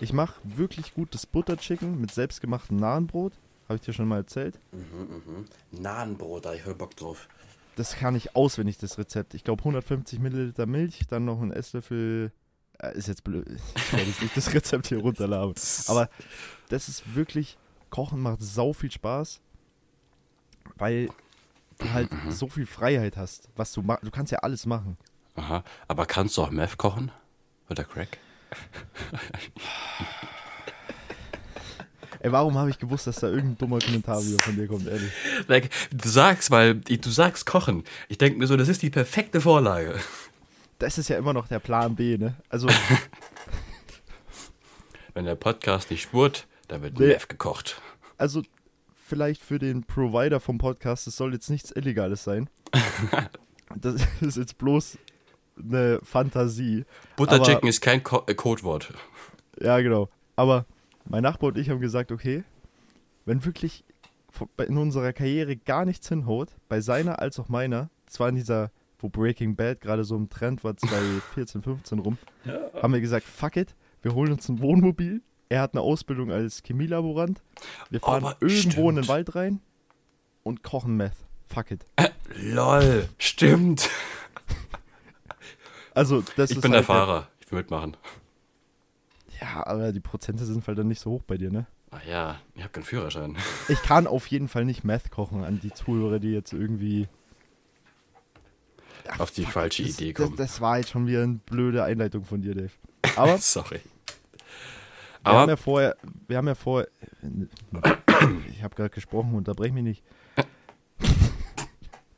[0.00, 3.32] Ich mache wirklich gutes Butter Chicken mit selbstgemachtem Nahenbrot.
[3.68, 4.58] Habe ich dir schon mal erzählt.
[5.70, 7.28] Nahenbrot, da ich voll Bock drauf.
[7.76, 9.34] Das kann ich auswendig, das Rezept.
[9.34, 12.32] Ich glaube 150 Milliliter Milch, dann noch ein Esslöffel.
[12.78, 13.46] Äh, ist jetzt blöd.
[13.76, 15.54] Ich werde jetzt nicht das Rezept hier runterladen.
[15.86, 16.08] Aber
[16.68, 17.58] das ist wirklich.
[17.90, 19.40] Kochen macht sau viel Spaß,
[20.76, 21.08] weil
[21.78, 24.04] du halt so viel Freiheit hast, was du machst.
[24.04, 24.96] Du kannst ja alles machen.
[25.36, 27.10] Aha, aber kannst du auch Meth kochen?
[27.70, 28.18] Oder Crack?
[32.22, 35.10] Ey, warum habe ich gewusst, dass da irgendein dummer Kommentar wieder von dir kommt, ehrlich?
[35.46, 37.84] Like, du sagst, weil du sagst kochen.
[38.08, 39.94] Ich denke mir so, das ist die perfekte Vorlage.
[40.78, 42.34] Das ist ja immer noch der Plan B, ne?
[42.50, 42.68] Also,
[45.14, 47.08] Wenn der Podcast nicht spurt, dann wird Nee.
[47.08, 47.80] Meth gekocht.
[48.18, 48.42] also
[49.10, 52.48] vielleicht für den Provider vom Podcast, es soll jetzt nichts Illegales sein.
[53.76, 54.98] Das ist jetzt bloß
[55.56, 56.84] eine Fantasie.
[57.16, 58.92] Butter Aber- Chicken ist kein Ko äh, Codewort.
[59.60, 60.08] Ja, genau.
[60.34, 60.66] Aber
[61.08, 62.42] mein Nachbar und ich haben gesagt, okay,
[63.26, 63.84] wenn wirklich
[64.66, 68.72] in unserer Karriere gar nichts hinhaut, bei seiner als auch meiner, das war in dieser,
[68.98, 72.18] wo Breaking Bad gerade so im Trend war, 2014, 15 rum,
[72.82, 75.22] haben wir gesagt, fuck it, wir holen uns ein Wohnmobil.
[75.50, 77.42] Er hat eine Ausbildung als Chemielaborant.
[77.90, 79.08] Wir fahren Aber irgendwo in den stimmt.
[79.08, 79.60] Wald rein
[80.44, 81.12] und kochen Meth.
[81.48, 81.84] Fuck it.
[82.36, 83.90] Lol, stimmt.
[85.92, 87.28] Also, das Ich ist bin der halt Fahrer.
[87.40, 87.96] Ich will mitmachen.
[89.40, 91.66] Ja, aber die Prozente sind halt dann nicht so hoch bei dir, ne?
[91.90, 93.36] Ach ja, ich habe keinen Führerschein.
[93.68, 97.08] Ich kann auf jeden Fall nicht Meth kochen an die Zuhörer, die jetzt irgendwie.
[99.06, 100.36] Ja, Auf die falsche das, Idee das, kommen.
[100.36, 102.70] das war jetzt schon wieder eine blöde Einleitung von dir, Dave.
[103.16, 103.80] Aber Sorry.
[105.22, 105.96] Wir haben Aber ja vorher.
[106.28, 106.88] Wir haben ja vorher.
[108.50, 110.04] Ich habe gerade gesprochen, unterbrech mich nicht.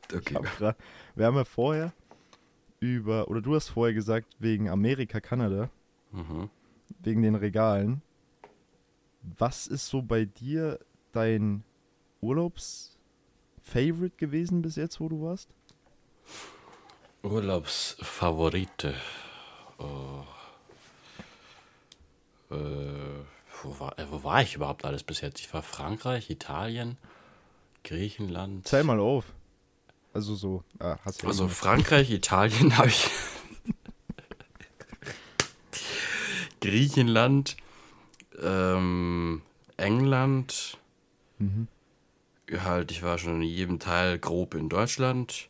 [0.09, 0.35] Ich okay.
[0.35, 0.77] hab grad,
[1.15, 1.91] wir haben ja vorher
[2.79, 3.27] über.
[3.29, 5.69] Oder du hast vorher gesagt, wegen Amerika, Kanada,
[6.11, 6.49] Mhm.
[6.99, 8.01] wegen den Regalen.
[9.37, 10.77] Was ist so bei dir
[11.13, 11.63] dein
[12.21, 15.49] Urlaubs-Favorite gewesen bis jetzt, wo du warst?
[17.23, 18.93] Urlaubsfavorite.
[19.79, 20.23] Oh.
[22.51, 22.55] Äh,
[23.63, 25.39] wo, war, äh, wo war ich überhaupt alles bis jetzt?
[25.39, 26.97] Ich war Frankreich, Italien,
[27.83, 28.67] Griechenland.
[28.67, 29.25] Zähl mal auf.
[30.13, 31.47] Also so, ah, hast du Also.
[31.47, 33.09] Frankreich, Italien habe ich.
[36.61, 37.57] Griechenland,
[38.41, 39.41] ähm,
[39.75, 40.77] England.
[41.39, 41.67] Mhm.
[42.51, 45.49] Halt, ich war schon in jedem Teil grob in Deutschland.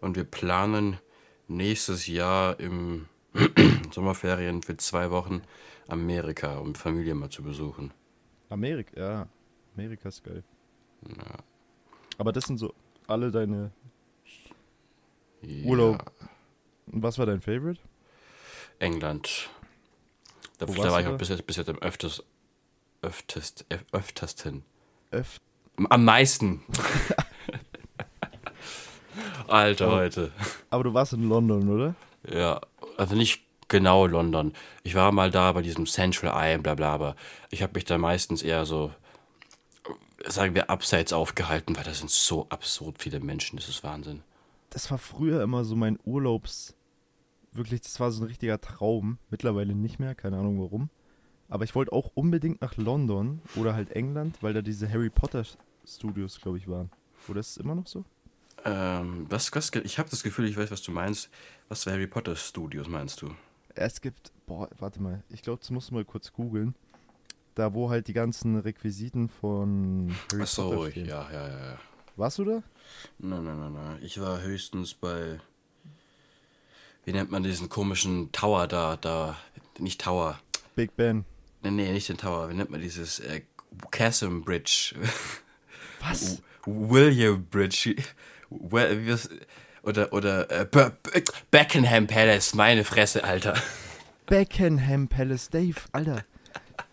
[0.00, 0.98] Und wir planen
[1.46, 3.06] nächstes Jahr im
[3.92, 5.42] Sommerferien für zwei Wochen
[5.88, 7.92] Amerika, um Familie mal zu besuchen.
[8.48, 9.28] Amerika, ja.
[9.76, 10.42] Amerika ist geil.
[12.18, 12.74] Aber das sind so
[13.06, 13.70] alle deine.
[15.64, 16.12] Urlaub.
[16.20, 16.26] Ja,
[16.92, 17.80] Und Was war dein Favorite?
[18.78, 19.48] England.
[20.58, 22.22] Da, da war ich auch bis jetzt, bis jetzt am öfters,
[23.02, 24.62] öftest, öf- öftesten.
[25.10, 25.38] Öff.
[25.88, 26.62] Am meisten.
[29.48, 30.30] Alter, heute.
[30.70, 31.94] Aber du warst in London, oder?
[32.30, 32.60] Ja,
[32.96, 34.52] also nicht genau London.
[34.82, 37.16] Ich war mal da bei diesem Central Eye und bla bla, aber
[37.50, 38.92] ich habe mich da meistens eher so,
[40.26, 44.22] sagen wir, abseits aufgehalten, weil da sind so absurd viele Menschen, das ist Wahnsinn.
[44.68, 46.74] Das war früher immer so mein Urlaubs.
[47.52, 49.18] Wirklich, das war so ein richtiger Traum.
[49.30, 50.90] Mittlerweile nicht mehr, keine Ahnung warum.
[51.48, 55.44] Aber ich wollte auch unbedingt nach London oder halt England, weil da diese Harry Potter
[55.84, 56.90] Studios, glaube ich, waren.
[57.26, 58.04] Oder ist es immer noch so?
[58.64, 61.30] Ähm, was, was, ich habe das Gefühl, ich weiß, was du meinst.
[61.68, 63.34] Was für Harry Potter Studios meinst du?
[63.74, 66.74] Es gibt, boah, warte mal, ich glaube, das musst du mal kurz googeln.
[67.54, 71.06] Da, wo halt die ganzen Requisiten von Harry Ach so, Potter stehen.
[71.06, 71.78] ja, ja, ja.
[72.16, 72.62] Warst du da?
[73.18, 73.98] Nein, nein, nein, nein.
[74.02, 75.40] Ich war höchstens bei.
[77.04, 78.96] Wie nennt man diesen komischen Tower da?
[78.96, 79.36] Da.
[79.78, 80.38] Nicht Tower.
[80.76, 81.24] Big Ben.
[81.62, 82.50] Nee, nee, nicht den Tower.
[82.50, 83.42] Wie nennt man dieses äh,
[83.90, 84.94] Chasm Bridge?
[86.00, 86.42] Was?
[86.66, 87.96] William Bridge.
[88.50, 89.06] Well,
[89.82, 92.54] Oder, oder äh, Be Be Beckenham Palace.
[92.54, 93.54] Meine Fresse, Alter.
[94.26, 96.24] Beckenham Palace, Dave, Alter.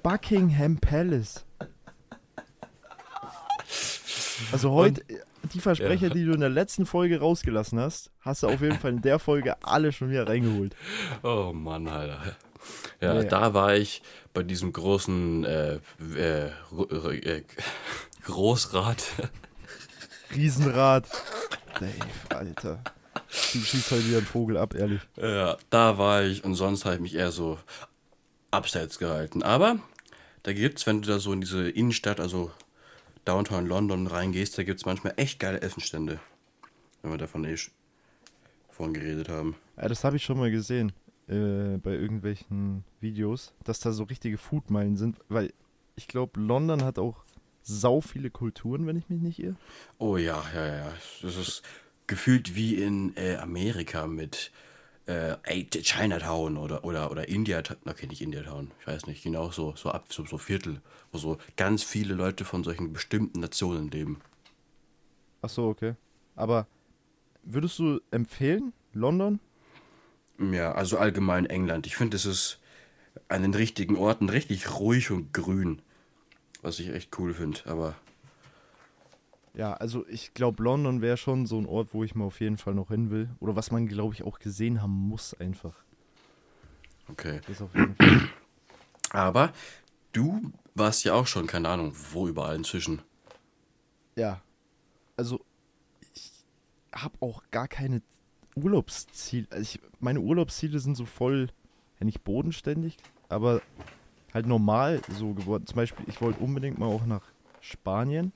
[0.04, 1.46] Buckingham Palace.
[4.52, 5.04] Also heute,
[5.54, 6.14] die Versprecher, Ja.
[6.14, 9.20] die du in der letzten Folge rausgelassen hast, hast du auf jeden Fall in der
[9.20, 10.76] Folge alle schon wieder reingeholt.
[11.24, 12.36] Oh Mann, Alter.
[13.02, 13.24] Ja, Ja.
[13.24, 14.02] da war ich
[14.34, 15.80] bei diesem großen äh,
[16.16, 17.44] äh, äh,
[18.26, 19.04] Großrat.
[20.36, 21.08] Riesenrad.
[21.80, 22.84] Dave, Alter.
[23.54, 25.02] Du schießt heute wieder einen Vogel ab, ehrlich.
[25.16, 27.58] Ja, da war ich und sonst habe ich mich eher so
[28.52, 29.44] abseits gehalten.
[29.44, 29.80] Aber
[30.44, 32.52] da gibt's, wenn du da so in diese Innenstadt, also
[33.26, 36.20] Downtown London reingehst, da gibt's manchmal echt geile Essenstände.
[37.02, 37.58] Wenn wir davon eh
[38.70, 39.56] vorhin geredet haben.
[39.76, 40.94] Ja, das habe ich schon mal gesehen
[41.28, 45.52] äh, bei irgendwelchen Videos, dass da so richtige Foodmeilen sind, weil
[45.96, 47.24] ich glaube, London hat auch
[47.68, 49.56] sau viele Kulturen, wenn ich mich nicht irre.
[49.98, 50.94] Oh ja, ja, ja.
[51.22, 51.64] Das ist
[52.08, 54.52] gefühlt wie in äh, Amerika mit
[55.06, 55.36] äh,
[55.70, 60.12] Chinatown oder, oder, oder India, okay, nicht Indiatown, ich weiß nicht, genau so, so ab
[60.12, 64.20] so, so Viertel, wo so ganz viele Leute von solchen bestimmten Nationen leben.
[65.42, 65.96] Ach so, okay.
[66.36, 66.68] Aber
[67.44, 69.40] würdest du empfehlen, London?
[70.40, 71.88] Ja, also allgemein England.
[71.88, 72.60] Ich finde, es ist
[73.28, 75.82] an den richtigen Orten richtig ruhig und grün.
[76.68, 77.96] Was ich echt cool finde, aber
[79.54, 82.58] Ja, also ich glaube, London wäre schon so ein Ort, wo ich mal auf jeden
[82.58, 83.30] Fall noch hin will.
[83.40, 85.76] Oder was man, glaube ich, auch gesehen haben muss einfach.
[87.08, 87.40] okay.
[87.48, 88.30] Das auf jeden Fall.
[89.12, 89.54] Aber
[90.12, 93.02] du warst ja auch schon, keine Ahnung, wo überall inzwischen.
[94.18, 94.42] Ja.
[95.16, 95.40] Also,
[96.16, 96.44] ich
[96.94, 98.02] habe auch gar keine
[98.56, 99.48] Urlaubsziele.
[99.52, 101.48] Also ich, meine Urlaubsziele sind so voll,
[102.02, 102.98] ja nicht bodenständig,
[103.30, 103.62] aber
[104.34, 105.66] halt normal so geworden.
[105.66, 107.24] Zum Beispiel, ich wollte unbedingt mal auch nach
[107.62, 108.32] Spanien.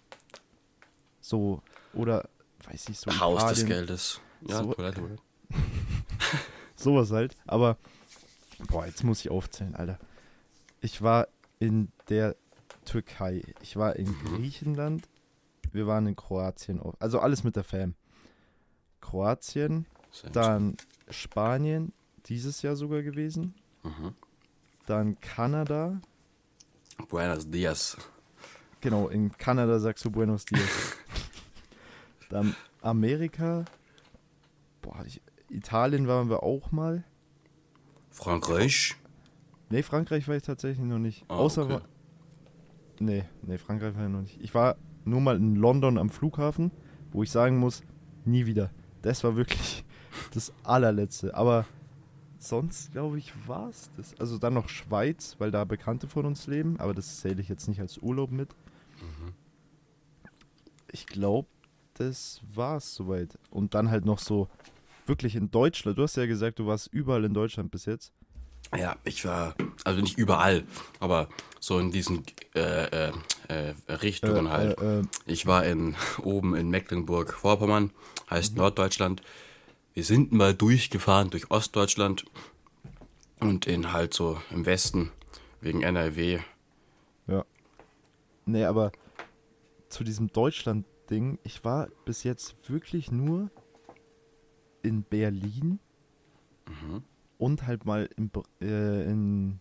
[1.20, 1.62] So,
[1.94, 2.28] oder,
[2.70, 4.22] weiß ich, so Haus des Italien, Geldes.
[4.48, 5.22] Ja, So- Toilette, Toilette.
[6.76, 7.36] sowas halt.
[7.46, 7.78] Aber,
[8.70, 10.00] boah, jetzt muss ich aufzählen, Alter.
[10.82, 11.28] Ich war
[11.60, 12.36] in der
[12.86, 15.08] Türkei, ich war in Griechenland,
[15.72, 17.94] wir waren in Kroatien, also alles mit der Fam.
[19.00, 19.86] Kroatien,
[20.34, 20.76] dann
[21.10, 21.94] Spanien,
[22.26, 23.54] dieses Jahr sogar gewesen.
[23.84, 24.14] Mhm.
[24.86, 26.02] Dann Kanada.
[27.10, 27.98] Buenos Dias.
[28.82, 30.98] Genau, in Kanada sagst du Buenos Dias.
[32.30, 33.66] dann Amerika.
[34.82, 37.04] Boah, ich, Italien waren wir auch mal.
[38.10, 38.96] Frankreich.
[39.70, 41.26] Nee, Frankreich war ich tatsächlich noch nicht.
[41.28, 41.80] Ah, Außer okay.
[43.00, 44.42] Nee, nee, Frankreich war ich noch nicht.
[44.42, 46.72] Ich war nur mal in London am Flughafen,
[47.12, 47.84] wo ich sagen muss,
[48.26, 48.72] nie wieder.
[49.02, 49.84] Das war wirklich
[50.34, 51.36] das allerletzte.
[51.36, 51.66] Aber
[52.44, 54.20] sonst, glaube ich, war es das.
[54.20, 57.68] Also dann noch Schweiz, weil da Bekannte von uns leben, aber das zähle ich jetzt
[57.68, 58.50] nicht als Urlaub mit.
[59.00, 59.34] Mhm.
[60.92, 61.48] Ich glaube,
[61.96, 63.38] das war es soweit.
[63.50, 64.50] Und dann halt noch so
[65.06, 65.98] wirklich in Deutschland.
[65.98, 68.12] Du hast ja gesagt, du warst überall in Deutschland bis jetzt.
[68.76, 70.64] Ja, ich war, also nicht überall,
[71.00, 71.28] aber
[71.60, 72.24] so in diesen
[72.56, 73.12] äh, äh,
[73.50, 74.80] äh, Richtungen halt.
[74.80, 77.92] Äh, äh, Ich war in, oben in Mecklenburg-Vorpommern,
[78.30, 79.22] heißt Norddeutschland.
[79.94, 82.26] Wir sind mal durchgefahren durch Ostdeutschland
[83.40, 85.12] und in halt so im Westen
[85.60, 86.40] wegen NRW.
[87.28, 87.46] Ja.
[88.46, 88.92] Nee, aber
[89.90, 93.50] zu diesem Deutschland-Ding, ich war bis jetzt wirklich nur
[94.82, 95.80] in Berlin
[97.38, 99.60] und halt mal in, äh, in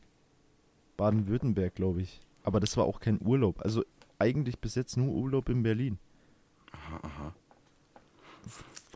[0.96, 2.20] Baden-Württemberg, glaube ich.
[2.42, 3.60] Aber das war auch kein Urlaub.
[3.60, 3.84] Also
[4.18, 5.98] eigentlich bis jetzt nur Urlaub in Berlin.
[6.72, 7.34] Aha, aha.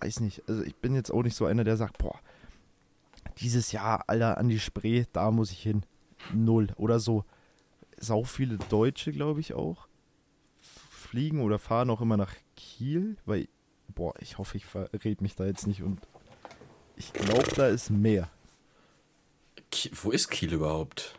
[0.00, 0.42] Weiß nicht.
[0.48, 2.18] Also ich bin jetzt auch nicht so einer, der sagt, boah,
[3.38, 5.84] dieses Jahr, Alter, an die Spree, da muss ich hin.
[6.32, 6.68] Null.
[6.76, 7.24] Oder so.
[7.98, 9.88] Sau viele Deutsche, glaube ich, auch.
[10.58, 13.48] Fliegen oder fahren auch immer nach Kiel, weil,
[13.94, 16.00] boah, ich hoffe, ich verrät mich da jetzt nicht und
[16.96, 18.30] ich glaube, da ist mehr.
[19.70, 21.18] Ki wo ist Kiel überhaupt?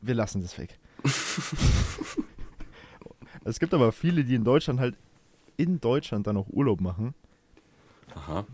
[0.00, 0.78] Wir lassen das weg.
[3.44, 4.96] es gibt aber viele, die in Deutschland halt
[5.56, 7.14] in Deutschland dann auch Urlaub machen.
[8.14, 8.46] Aha.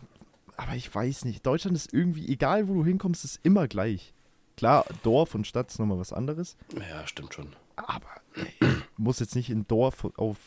[0.56, 1.44] Aber ich weiß nicht.
[1.44, 4.12] Deutschland ist irgendwie, egal wo du hinkommst, ist immer gleich.
[4.56, 6.56] klar, Dorf und Stadt ist nochmal was anderes.
[6.90, 7.54] Ja, stimmt schon.
[7.76, 8.58] Aber ich
[8.96, 10.38] muss jetzt nicht in Dorf auf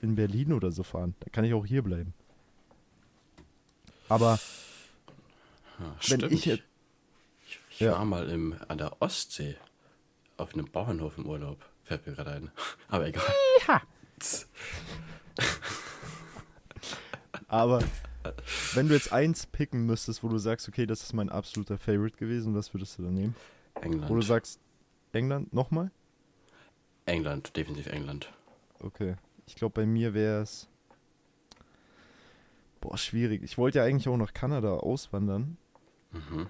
[0.00, 1.14] in Berlin oder so fahren.
[1.20, 2.14] Da kann ich auch hier bleiben.
[4.08, 4.38] Aber
[5.78, 6.32] Ja, Wenn stimmt.
[6.32, 6.62] ich jetzt-
[7.70, 7.92] ich Ja.
[7.92, 9.56] war mal im, an der Ostsee
[10.38, 11.58] auf einem Bauernhof im Urlaub.
[11.84, 12.50] Fällt mir gerade ein.
[12.88, 13.22] Aber egal.
[17.48, 17.80] Aber
[18.74, 22.16] wenn du jetzt eins picken müsstest, wo du sagst, okay, das ist mein absoluter Favorite
[22.16, 23.34] gewesen, was würdest du dann nehmen?
[23.80, 24.10] England.
[24.10, 24.60] Wo du sagst,
[25.12, 25.90] England nochmal?
[27.06, 28.32] England, definitiv England.
[28.80, 29.16] Okay.
[29.46, 30.68] Ich glaube, bei mir wäre es.
[32.80, 33.42] Boah, schwierig.
[33.42, 35.56] Ich wollte ja eigentlich auch nach Kanada auswandern.
[36.12, 36.48] Mhm.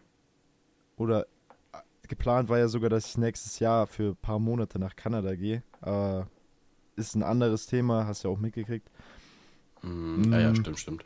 [0.96, 1.26] Oder
[1.72, 1.78] äh,
[2.08, 5.62] geplant war ja sogar, dass ich nächstes Jahr für ein paar Monate nach Kanada gehe.
[5.80, 6.28] Aber
[6.96, 8.90] ist ein anderes Thema, hast du ja auch mitgekriegt.
[9.82, 10.56] Mm, Ja, ja, Mm.
[10.56, 11.04] stimmt, stimmt.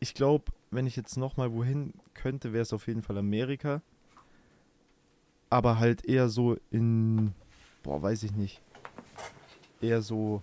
[0.00, 3.82] Ich glaube, wenn ich jetzt nochmal wohin könnte, wäre es auf jeden Fall Amerika.
[5.50, 7.34] Aber halt eher so in,
[7.82, 8.60] boah, weiß ich nicht.
[9.80, 10.42] Eher so,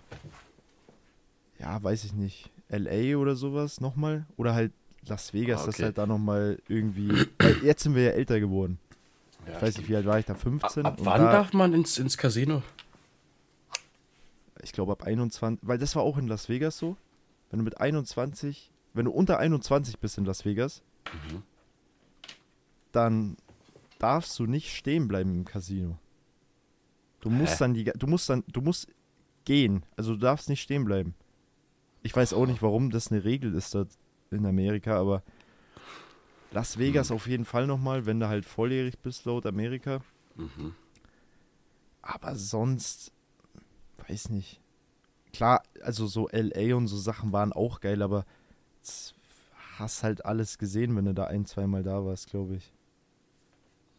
[1.58, 4.26] ja, weiß ich nicht, LA oder sowas nochmal.
[4.36, 4.72] Oder halt
[5.06, 5.84] Las Vegas, Ah, das okay.
[5.84, 7.26] halt da nochmal irgendwie.
[7.38, 8.78] Weil jetzt sind wir ja älter geworden.
[9.46, 10.34] Ja, Ich weiß nicht, wie alt war ich da?
[10.34, 10.84] Ab, 15?
[10.84, 12.62] ab Und wann da, darf man ins, ins Casino?
[14.62, 16.96] Ich glaube ab 21, weil das war auch in Las Vegas so.
[17.50, 20.82] Wenn du mit 21, wenn du unter 21 bist in Las Vegas,
[21.12, 21.42] Mhm.
[22.92, 23.36] dann
[23.98, 25.98] darfst du nicht stehen bleiben im Casino.
[27.20, 27.58] Du musst Hä?
[27.60, 28.88] dann die, du musst dann, du musst
[29.44, 29.84] gehen.
[29.96, 31.14] Also du darfst nicht stehen bleiben.
[32.02, 33.90] Ich weiß auch nicht, warum das eine Regel ist dort
[34.30, 35.22] in Amerika, aber
[36.50, 40.00] Las Vegas auf jeden Fall nochmal, wenn du halt volljährig bist laut Amerika.
[40.36, 40.74] Mhm.
[42.02, 43.12] Aber sonst,
[44.06, 44.60] weiß nicht.
[45.32, 48.24] Klar, also so LA und so Sachen waren auch geil, aber
[48.88, 49.14] z-
[49.78, 52.72] hast halt alles gesehen, wenn du da ein, zweimal da warst, glaube ich.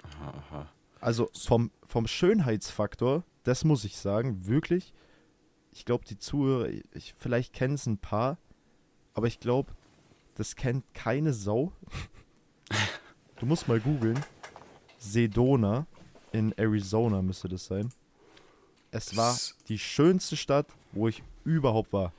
[0.03, 0.69] Aha, aha.
[0.99, 4.93] Also vom, vom Schönheitsfaktor, das muss ich sagen, wirklich.
[5.71, 8.37] Ich glaube, die Zuhörer, ich, vielleicht kennen es ein paar,
[9.13, 9.71] aber ich glaube,
[10.35, 11.71] das kennt keine Sau.
[13.39, 14.19] du musst mal googeln.
[14.97, 15.85] Sedona
[16.31, 17.89] in Arizona müsste das sein.
[18.91, 22.11] Es war die schönste Stadt, wo ich überhaupt war.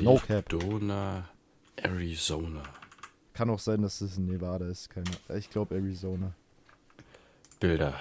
[0.00, 0.18] No.
[0.28, 1.28] Sedona,
[1.76, 2.62] Arizona.
[3.32, 4.90] Kann auch sein, dass es in Nevada ist.
[4.90, 6.34] Keine, ich glaube Arizona.
[7.58, 7.94] Bilder.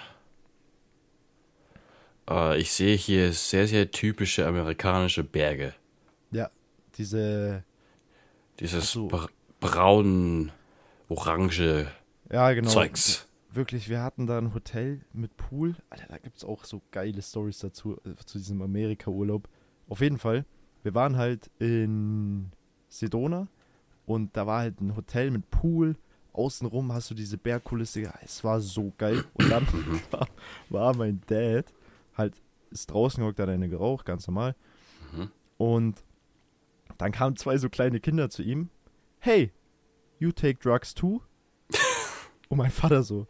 [2.29, 5.73] Äh, ich sehe hier sehr, sehr typische amerikanische Berge.
[6.31, 6.49] Ja,
[6.97, 7.63] diese.
[8.59, 9.07] Dieses so.
[9.07, 9.27] bra
[9.59, 10.51] braun,
[11.07, 11.87] orange
[12.29, 12.69] Ja, genau.
[12.69, 13.27] Zeugs.
[13.49, 15.75] Wirklich, wir hatten da ein Hotel mit Pool.
[15.89, 19.47] Alter, da gibt es auch so geile Stories dazu, äh, zu diesem Amerika-Urlaub.
[19.87, 20.45] Auf jeden Fall,
[20.81, 22.51] wir waren halt in
[22.89, 23.47] Sedona
[24.05, 25.95] und da war halt ein Hotel mit Pool.
[26.33, 28.11] Außenrum hast du diese Bergkulisse.
[28.23, 29.23] Es war so geil.
[29.33, 29.67] Und dann
[30.11, 30.27] war,
[30.69, 31.71] war mein Dad
[32.17, 32.33] halt,
[32.71, 34.55] ist draußen gehockt, hat eine geraucht, ganz normal.
[35.15, 35.31] Mhm.
[35.57, 36.03] Und
[36.97, 38.69] dann kamen zwei so kleine Kinder zu ihm.
[39.19, 39.51] Hey,
[40.19, 41.21] you take drugs too?
[42.49, 43.27] Und mein Vater so,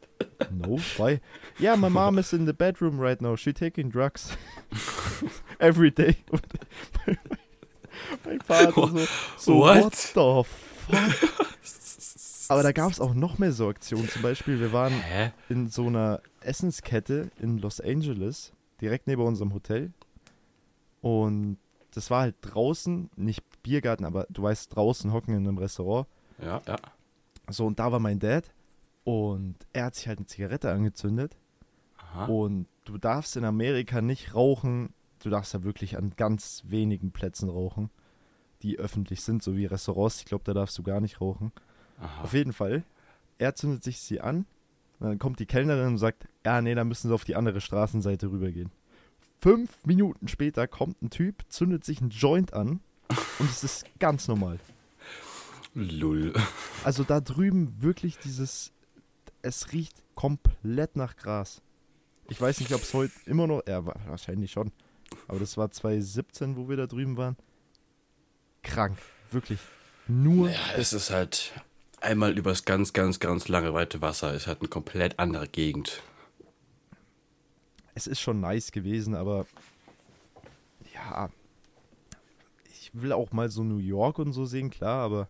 [0.51, 1.21] no, why?
[1.59, 3.35] Yeah, my mom is in the bedroom right now.
[3.35, 4.35] She taking drugs.
[5.59, 6.17] Every day.
[8.25, 9.07] Mein Vater so,
[9.37, 9.83] so What?
[9.83, 10.43] what the
[10.85, 11.39] fuck?
[12.49, 14.09] Aber da gab es auch noch mehr so Aktionen.
[14.09, 15.31] Zum Beispiel, wir waren Hä?
[15.49, 19.91] in so einer Essenskette in Los Angeles, direkt neben unserem Hotel.
[21.01, 21.57] Und
[21.91, 26.07] das war halt draußen, nicht Biergarten, aber du weißt, draußen hocken in einem Restaurant.
[26.41, 26.77] Ja, ja.
[27.49, 28.51] So, und da war mein Dad.
[29.03, 31.35] Und er hat sich halt eine Zigarette angezündet.
[31.97, 32.25] Aha.
[32.25, 34.93] Und du darfst in Amerika nicht rauchen.
[35.19, 37.89] Du darfst da wirklich an ganz wenigen Plätzen rauchen,
[38.63, 40.19] die öffentlich sind, so wie Restaurants.
[40.19, 41.51] Ich glaube, da darfst du gar nicht rauchen.
[41.99, 42.23] Aha.
[42.23, 42.83] Auf jeden Fall.
[43.37, 44.45] Er zündet sich sie an.
[44.99, 48.31] Dann kommt die Kellnerin und sagt, ja, nee, da müssen sie auf die andere Straßenseite
[48.31, 48.71] rübergehen.
[49.41, 52.79] Fünf Minuten später kommt ein Typ, zündet sich einen Joint an
[53.39, 54.59] und es ist ganz normal.
[55.73, 56.33] Lull.
[56.83, 58.71] Also da drüben wirklich dieses,
[59.41, 61.61] es riecht komplett nach Gras.
[62.29, 64.71] Ich weiß nicht, ob es heute immer noch, ja, wa- wahrscheinlich schon.
[65.27, 67.35] Aber das war 2017, wo wir da drüben waren.
[68.63, 68.97] Krank,
[69.31, 69.59] wirklich.
[70.07, 71.53] Nur, Ja, es ist halt
[72.01, 74.33] einmal übers ganz, ganz, ganz lange weite Wasser.
[74.33, 76.01] Ist halt eine komplett andere Gegend.
[77.95, 79.45] es ist schon nice gewesen, aber
[80.93, 81.29] ja,
[82.71, 85.27] ich will auch mal so New York und so sehen, klar, aber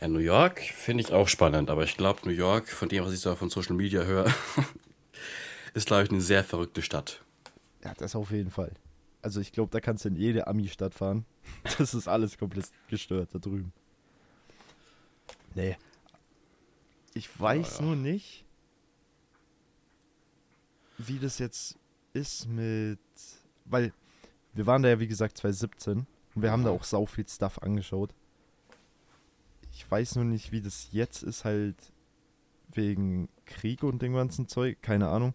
[0.00, 3.12] Ja, New York finde ich auch spannend, aber ich glaube, New York, von dem, was
[3.12, 4.26] ich so von Social Media höre,
[5.74, 7.22] ist, glaube ich, eine sehr verrückte Stadt.
[7.82, 8.72] ja, das auf jeden Fall.
[9.22, 11.24] Also ich glaube, da kannst du in jede Ami-Stadt fahren.
[11.78, 13.72] Das ist alles komplett gestört da drüben.
[15.54, 15.76] Nee.
[17.14, 17.84] Ich weiß ja.
[17.84, 18.44] nur nicht.
[20.98, 21.78] wie das jetzt
[22.12, 22.98] ist mit.
[23.64, 23.92] Weil
[24.54, 26.76] wir waren da ja, wie gesagt, 2017 und wir haben da Mhm.
[26.76, 28.14] auch sau viel Stuff angeschaut.
[29.72, 31.76] Ich weiß nur nicht, wie das jetzt ist, halt
[32.72, 34.80] wegen Krieg und dem ganzen Zeug.
[34.80, 35.34] Keine Ahnung.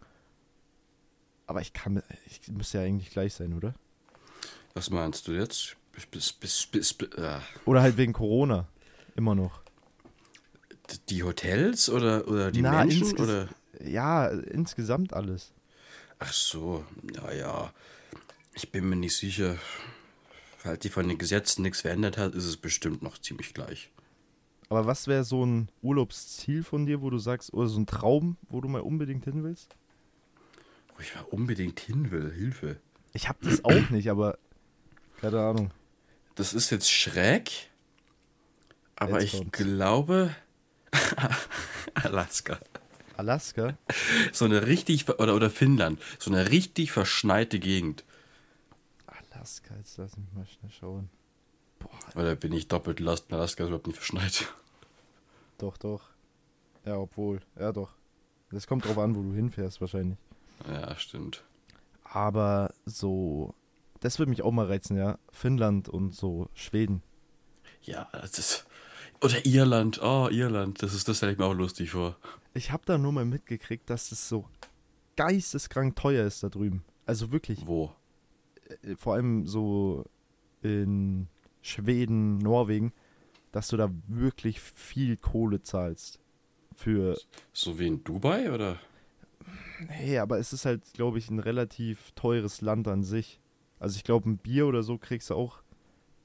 [1.45, 2.01] Aber ich kann.
[2.25, 3.75] Ich müsste ja eigentlich gleich sein, oder?
[4.73, 5.75] Was meinst du jetzt?
[5.93, 7.41] Bis, bis, bis, ah.
[7.65, 8.67] Oder halt wegen Corona.
[9.15, 9.61] Immer noch.
[11.09, 13.19] Die Hotels oder, oder die Na, Menschen?
[13.19, 13.47] Oder?
[13.83, 15.53] Ja, insgesamt alles.
[16.19, 17.73] Ach so, naja.
[18.53, 19.57] Ich bin mir nicht sicher.
[20.57, 23.89] Falls die von den Gesetzen nichts verändert hat, ist es bestimmt noch ziemlich gleich.
[24.69, 28.37] Aber was wäre so ein Urlaubsziel von dir, wo du sagst, oder so ein Traum,
[28.49, 29.75] wo du mal unbedingt hin willst?
[30.95, 32.77] Wo ich mal unbedingt hin will, Hilfe.
[33.13, 34.37] Ich hab das auch nicht, aber
[35.19, 35.71] keine Ahnung.
[36.41, 37.51] Das ist jetzt schräg,
[38.95, 39.59] aber Jetzt ich kommt's.
[39.59, 40.35] glaube
[41.93, 42.57] Alaska.
[43.15, 43.77] Alaska?
[44.33, 48.03] So eine richtig, oder, oder Finnland, so eine richtig verschneite Gegend.
[49.05, 51.11] Alaska, jetzt lass mich mal schnell schauen.
[52.15, 54.51] Oder bin ich doppelt lost, in Alaska ist überhaupt nicht verschneit.
[55.59, 56.01] Doch, doch.
[56.85, 57.41] Ja, obwohl.
[57.59, 57.91] Ja, doch.
[58.49, 60.17] Das kommt drauf an, wo du hinfährst wahrscheinlich.
[60.67, 61.43] Ja, stimmt.
[62.03, 63.53] Aber so,
[64.01, 65.17] das würde mich auch mal reizen, ja.
[65.31, 67.01] Finnland und so Schweden.
[67.83, 68.65] Ja, das ist.
[69.23, 72.17] Oder Irland, oh, Irland, das ist das stelle ich mir auch lustig vor.
[72.53, 74.45] Ich habe da nur mal mitgekriegt, dass es so
[75.15, 76.83] geisteskrank teuer ist da drüben.
[77.05, 77.65] Also wirklich.
[77.65, 77.95] Wo?
[78.83, 80.05] äh, vor allem so
[80.61, 81.27] in
[81.61, 82.93] Schweden, Norwegen,
[83.51, 86.19] dass du da wirklich viel Kohle zahlst.
[86.75, 87.17] Für.
[87.51, 88.79] So wie in Dubai oder?
[89.99, 93.40] Nee, aber es ist halt, glaube ich, ein relativ teures Land an sich.
[93.81, 95.57] Also ich glaube, ein Bier oder so kriegst du auch.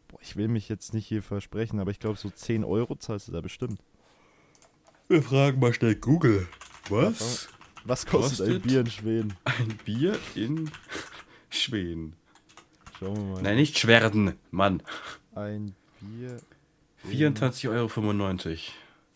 [0.09, 3.29] Boah, ich will mich jetzt nicht hier versprechen, aber ich glaube, so 10 Euro zahlst
[3.29, 3.81] du da bestimmt.
[5.09, 6.47] Wir fragen mal schnell Google.
[6.91, 7.49] Was?
[7.85, 8.63] Was kostet, ein Kostet?
[8.65, 9.35] Bier in Schweden?
[9.45, 10.71] Ein Bier in
[11.49, 12.15] Schweden.
[12.99, 13.43] Schauen wir mal.
[13.43, 14.83] Nein, nicht Schwerden, Mann.
[15.35, 16.39] Ein Bier.
[17.09, 17.89] 24,95 Euro.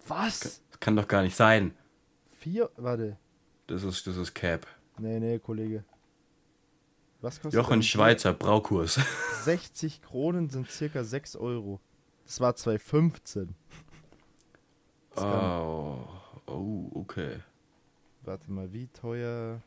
[0.08, 0.40] Was?
[0.40, 1.74] Das kann doch gar nicht sein.
[2.38, 2.70] Vier?
[2.78, 3.18] Warte.
[3.66, 4.66] Das ist, das ist Cap.
[4.98, 5.84] Nee, nee, Kollege.
[7.20, 7.82] Was kostet Jochen?
[7.82, 8.98] Schweizer Braukurs.
[9.44, 11.80] 60 Kronen sind circa 6 Euro.
[12.24, 13.54] Das war 2015.
[15.14, 16.08] Das kann- Oh,
[16.46, 17.38] oh, okay.
[18.22, 19.60] Warte mal, wie teuer.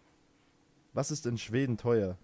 [0.93, 2.17] Was ist in Schweden teuer?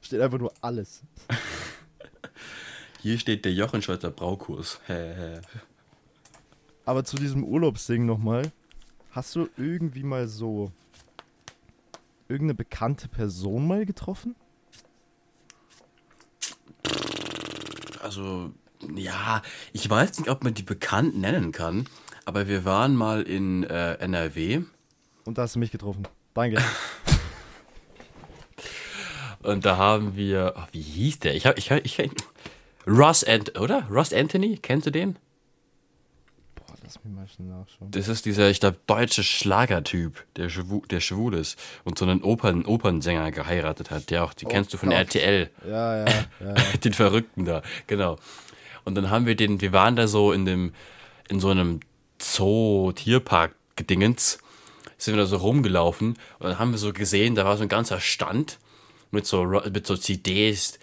[0.00, 1.02] Steht einfach nur alles.
[3.00, 4.80] Hier steht der Jochen Schweizer Braukurs.
[6.86, 8.50] Aber zu diesem Urlaubsding nochmal.
[9.10, 10.72] Hast du irgendwie mal so
[12.34, 14.34] irgendeine bekannte Person mal getroffen?
[18.02, 18.52] Also,
[18.94, 19.40] ja,
[19.72, 21.86] ich weiß nicht, ob man die bekannt nennen kann,
[22.24, 24.64] aber wir waren mal in äh, NRW
[25.24, 26.06] Und da hast du mich getroffen.
[26.34, 26.60] Danke.
[29.42, 31.36] und da haben wir, oh, wie hieß der?
[31.36, 32.10] Ich hab, ich, ich,
[32.86, 33.86] Ross Ant, oder?
[33.88, 35.16] Ross Anthony, kennst du den?
[36.84, 37.90] Lass mich mal schnell nachschauen.
[37.90, 42.22] Das ist dieser, ich glaube, deutsche Schlagertyp, der, schwu der schwul ist und so einen
[42.22, 44.98] Opern Opernsänger geheiratet hat, der auch, die Oh kennst du von Gott.
[44.98, 45.48] RTL.
[45.66, 46.04] Ja, ja,
[46.40, 46.54] ja.
[46.84, 48.18] den Verrückten da, genau.
[48.84, 50.74] Und dann haben wir den, wir waren da so in dem,
[51.30, 51.80] in so einem
[52.20, 54.40] Zoo-Tierpark-Gedingens,
[54.98, 57.70] sind wir da so rumgelaufen und dann haben wir so gesehen, da war so ein
[57.70, 58.58] ganzer Stand
[59.10, 60.78] mit so, mit so CDs,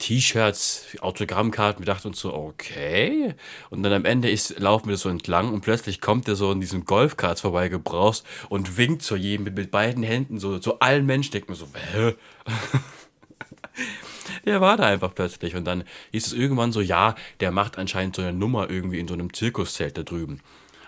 [0.00, 1.84] T-Shirts, Autogrammkarten.
[1.84, 3.34] Wir dachten uns so, okay.
[3.68, 6.60] Und dann am Ende ist, laufen wir so entlang und plötzlich kommt er so in
[6.60, 11.32] diesem Golfkarts vorbeigebraust und winkt zu jedem mit, mit beiden Händen, so zu allen Menschen.
[11.32, 12.14] Denkt mir so, hä?
[14.44, 15.54] Der war da einfach plötzlich.
[15.54, 19.08] Und dann hieß es irgendwann so, ja, der macht anscheinend so eine Nummer irgendwie in
[19.08, 20.40] so einem Zirkuszelt da drüben.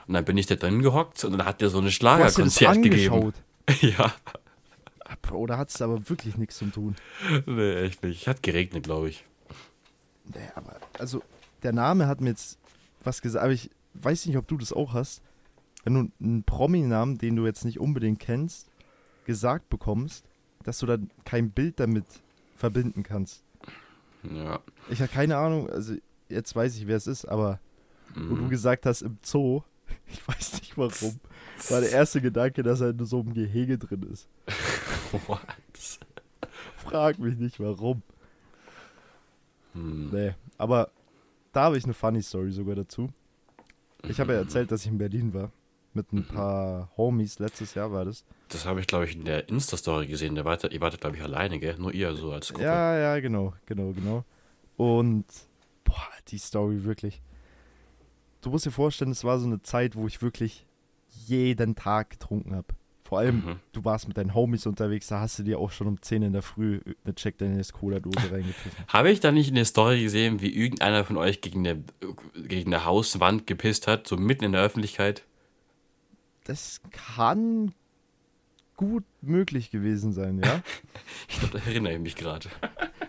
[0.07, 3.33] Und dann bin ich da drin gehockt und dann hat der so eine Schlagerkonzert gegeben.
[3.81, 4.13] Ja,
[5.21, 6.97] Bro, da hat es aber wirklich nichts zu tun.
[7.47, 8.27] nee, echt nicht.
[8.29, 9.25] Hat geregnet, glaube ich.
[10.25, 11.23] Nee, aber, also,
[11.63, 12.59] der Name hat mir jetzt
[13.05, 15.23] was gesagt, aber ich weiß nicht, ob du das auch hast.
[15.85, 18.69] Wenn du einen Promi-Namen, den du jetzt nicht unbedingt kennst,
[19.27, 20.25] gesagt bekommst,
[20.63, 22.05] dass du dann kein Bild damit
[22.57, 23.43] verbinden kannst.
[24.23, 24.61] Ja.
[24.89, 25.95] Ich habe keine Ahnung, also
[26.29, 27.59] jetzt weiß ich, wer es ist, aber
[28.15, 28.49] wo du Mhm.
[28.51, 29.63] gesagt hast, im Zoo,
[30.07, 31.19] ich weiß nicht warum,
[31.69, 34.29] war der erste Gedanke, dass er in so einem Gehege drin ist.
[35.27, 35.41] What?
[36.77, 38.03] Frag mich nicht warum.
[39.75, 40.11] Hm.
[40.11, 40.91] Nee, aber
[41.53, 43.11] da habe ich eine funny Story sogar dazu.
[44.09, 45.53] Ich habe ja erzählt, dass ich in Berlin war.
[45.95, 47.39] Mit ein paar Homies.
[47.39, 48.25] Letztes Jahr war das.
[48.49, 50.35] Das habe ich, glaube ich, in der Insta-Story gesehen.
[50.35, 51.77] Der wart, ihr wartet, glaube ich, alleine, gell?
[51.79, 52.65] Nur ihr so als Gruppe.
[52.65, 54.25] Ja, ja, genau, genau, genau.
[54.79, 55.27] Und,
[55.85, 57.21] boah, die Story wirklich.
[58.41, 60.67] Du musst dir vorstellen, es war so eine Zeit, wo ich wirklich
[61.27, 62.69] jeden Tag getrunken habe.
[63.13, 66.01] Vor allem, du warst mit deinen Homies unterwegs, da hast du dir auch schon um
[66.01, 68.87] 10 in der Früh eine Jack Daniels Cola-Dose reingepfiffen.
[68.89, 71.85] Habe ich da nicht in der Story gesehen, wie irgendeiner von euch gegen eine,
[72.49, 75.27] gegen eine Hauswand gepisst hat, so mitten in der Öffentlichkeit?
[76.45, 77.75] Das kann
[78.79, 80.63] gut möglich gewesen sein, ja?
[81.29, 82.49] Ich glaube, da erinnere ich mich gerade.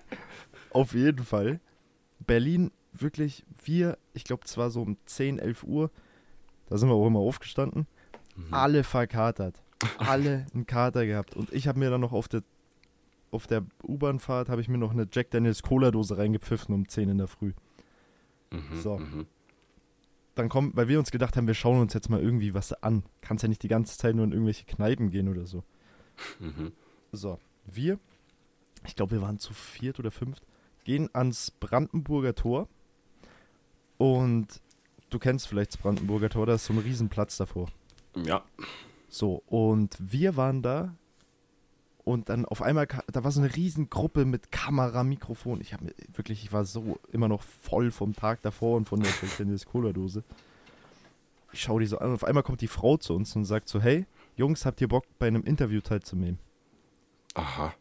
[0.71, 1.61] Auf jeden Fall.
[2.19, 5.91] Berlin, wirklich, wir, ich glaube, es war so um 10, 11 Uhr,
[6.67, 7.87] da sind wir auch immer aufgestanden,
[8.51, 9.62] alle verkatert.
[9.97, 11.35] Alle einen Kater gehabt.
[11.35, 12.43] Und ich habe mir dann noch auf der,
[13.31, 17.17] auf der U-Bahn-Fahrt, habe ich mir noch eine Jack Daniels Cola-Dose reingepfiffen um 10 in
[17.17, 17.53] der Früh.
[18.51, 18.97] Mhm, So.
[18.97, 19.25] mhm.
[20.35, 23.03] Dann kommen, weil wir uns gedacht haben, wir schauen uns jetzt mal irgendwie was an.
[23.21, 25.63] Kannst ja nicht die ganze Zeit nur in irgendwelche Kneipen gehen oder so.
[26.39, 26.71] Mhm.
[27.11, 27.99] So, wir,
[28.85, 30.43] ich glaube, wir waren zu viert oder fünft,
[30.85, 32.67] gehen ans Brandenburger Tor.
[33.97, 34.59] Und
[35.11, 37.69] du kennst vielleicht das Brandenburger Tor, da ist so ein Riesenplatz davor.
[38.15, 38.43] Ja.
[39.13, 40.95] So, und wir waren da.
[42.03, 45.61] Und dann auf einmal, da war so eine Riesengruppe mit Kamera, Mikrofon.
[45.61, 49.01] Ich habe mir wirklich, ich war so immer noch voll vom Tag davor und von
[49.01, 50.23] der Tennis Cola Dose.
[51.51, 53.69] Ich schaue die so an und auf einmal kommt die Frau zu uns und sagt
[53.69, 56.39] so, hey, Jungs, habt ihr Bock bei einem Interview teilzunehmen?
[57.35, 57.71] Aha.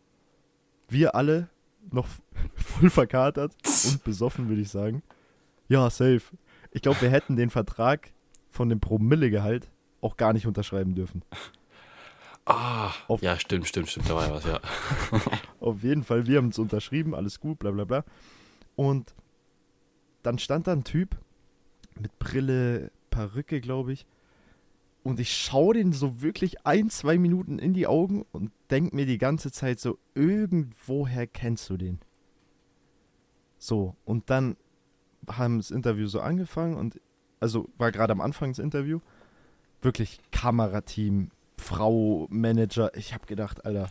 [0.91, 1.49] Wir alle
[1.91, 2.09] noch
[2.57, 3.55] voll verkatert
[3.87, 5.03] und besoffen, würde ich sagen.
[5.68, 6.24] Ja, safe.
[6.72, 8.12] Ich glaube, wir hätten den Vertrag
[8.51, 9.70] von dem Promillegehalt
[10.03, 11.22] auch gar nicht unterschreiben dürfen.
[12.44, 12.90] Ah.
[13.09, 14.11] Auf- Ja, stimmt, stimmt, stimmt.
[14.11, 14.61] Da war ja was, ja.
[15.61, 18.05] Auf jeden Fall, wir haben es unterschrieben, alles gut, bla bla bla.
[18.76, 19.14] Und
[20.22, 21.16] dann stand da ein Typ
[21.98, 24.07] mit Brille, Perücke, glaube ich.
[25.05, 29.07] Und ich schaue den so wirklich ein, zwei Minuten in die Augen und denk mir
[29.07, 31.98] die ganze Zeit so, irgendwoher kennst du den.
[33.59, 34.57] So, und dann
[35.28, 37.00] haben das Interview so angefangen und,
[37.40, 39.00] also war gerade am Anfang das Interview,
[39.83, 43.91] wirklich Kamerateam, Frau, Manager, ich habe gedacht, Alter,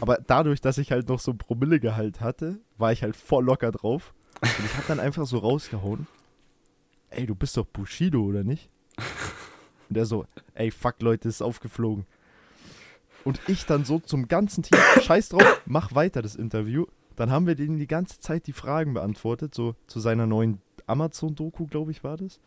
[0.00, 3.70] aber dadurch, dass ich halt noch so ein Promillegehalt hatte, war ich halt voll locker
[3.70, 4.12] drauf.
[4.40, 6.06] Und ich hab dann einfach so rausgehauen.
[7.10, 8.68] Ey, du bist doch Bushido, oder nicht?
[9.88, 12.06] Und der so, ey, fuck, Leute, ist aufgeflogen.
[13.24, 16.86] Und ich dann so zum ganzen Team, scheiß drauf, mach weiter das Interview.
[17.16, 21.66] Dann haben wir denen die ganze Zeit die Fragen beantwortet, so zu seiner neuen Amazon-Doku,
[21.66, 22.40] glaube ich, war das.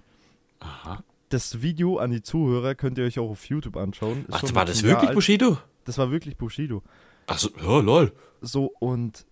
[0.60, 1.04] Aha.
[1.32, 4.26] Das Video an die Zuhörer könnt ihr euch auch auf YouTube anschauen.
[4.28, 5.16] Ist Ach, war das wirklich alt.
[5.16, 5.58] Bushido?
[5.86, 6.84] Das war wirklich Bushido.
[7.26, 8.12] Achso, ja, lol.
[8.42, 9.26] So, und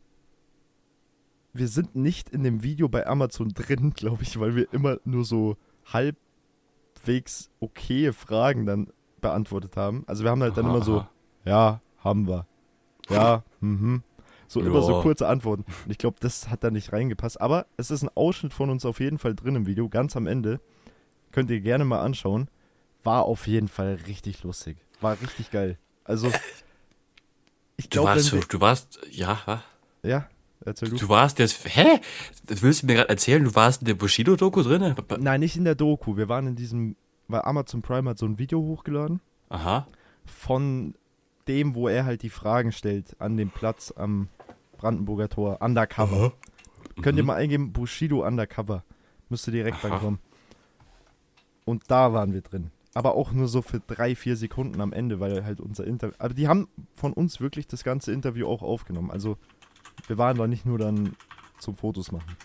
[1.51, 5.25] wir sind nicht in dem Video bei Amazon drin, glaube ich, weil wir immer nur
[5.25, 5.57] so
[5.91, 8.87] halbwegs okaye Fragen dann
[9.19, 10.05] beantwortet haben.
[10.07, 11.09] Also wir haben halt dann immer so, Aha.
[11.43, 12.47] ja, haben wir.
[13.09, 14.03] Ja, mhm.
[14.47, 15.01] So immer so Ja.
[15.01, 15.65] kurze Antworten.
[15.85, 17.41] Und ich glaube, das hat da nicht reingepasst.
[17.41, 20.27] Aber es ist ein Ausschnitt von uns auf jeden Fall drin im Video, ganz am
[20.27, 20.61] Ende.
[21.31, 22.49] Könnt ihr gerne mal anschauen.
[23.03, 24.77] War auf jeden Fall richtig lustig.
[25.01, 25.77] War richtig geil.
[26.03, 26.31] Also,
[27.77, 29.59] ich Du glaube, warst, wenn so, du warst, ja, was?
[30.03, 30.27] ja,
[30.65, 30.97] erzähl du.
[30.97, 31.99] Du warst jetzt, hä?
[32.45, 33.43] Das willst du mir gerade erzählen?
[33.43, 34.95] Du warst in der Bushido-Doku drin?
[35.19, 36.17] Nein, nicht in der Doku.
[36.17, 36.95] Wir waren in diesem,
[37.27, 39.87] weil Amazon Prime hat so ein Video hochgeladen Aha.
[40.25, 40.95] von
[41.47, 44.27] dem, wo er halt die Fragen stellt an dem Platz am
[44.77, 46.33] Brandenburger Tor, Undercover.
[47.01, 48.83] Könnt ihr mal eingeben, Bushido Undercover.
[49.29, 49.89] Müsste direkt Aha.
[49.89, 50.19] dann kommen.
[51.69, 52.71] Und da waren wir drin.
[52.95, 56.15] Aber auch nur so für drei, vier Sekunden am Ende, weil halt unser Interview.
[56.17, 59.11] Aber die haben von uns wirklich das ganze Interview auch aufgenommen.
[59.11, 59.37] Also
[60.07, 61.15] wir waren da nicht nur dann
[61.59, 62.35] zum Fotos machen.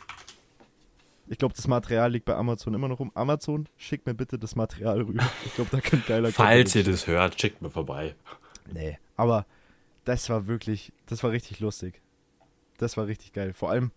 [1.27, 3.13] Ich glaube, das Material liegt bei Amazon immer noch rum.
[3.15, 5.25] Amazon, schickt mir bitte das Material rüber.
[5.47, 8.15] Ich glaube, da könnte geiler Falls ihr das hört, schickt mir vorbei.
[8.71, 9.47] Nee, aber
[10.05, 12.03] das war wirklich, das war richtig lustig.
[12.77, 13.55] Das war richtig geil.
[13.55, 13.91] Vor allem,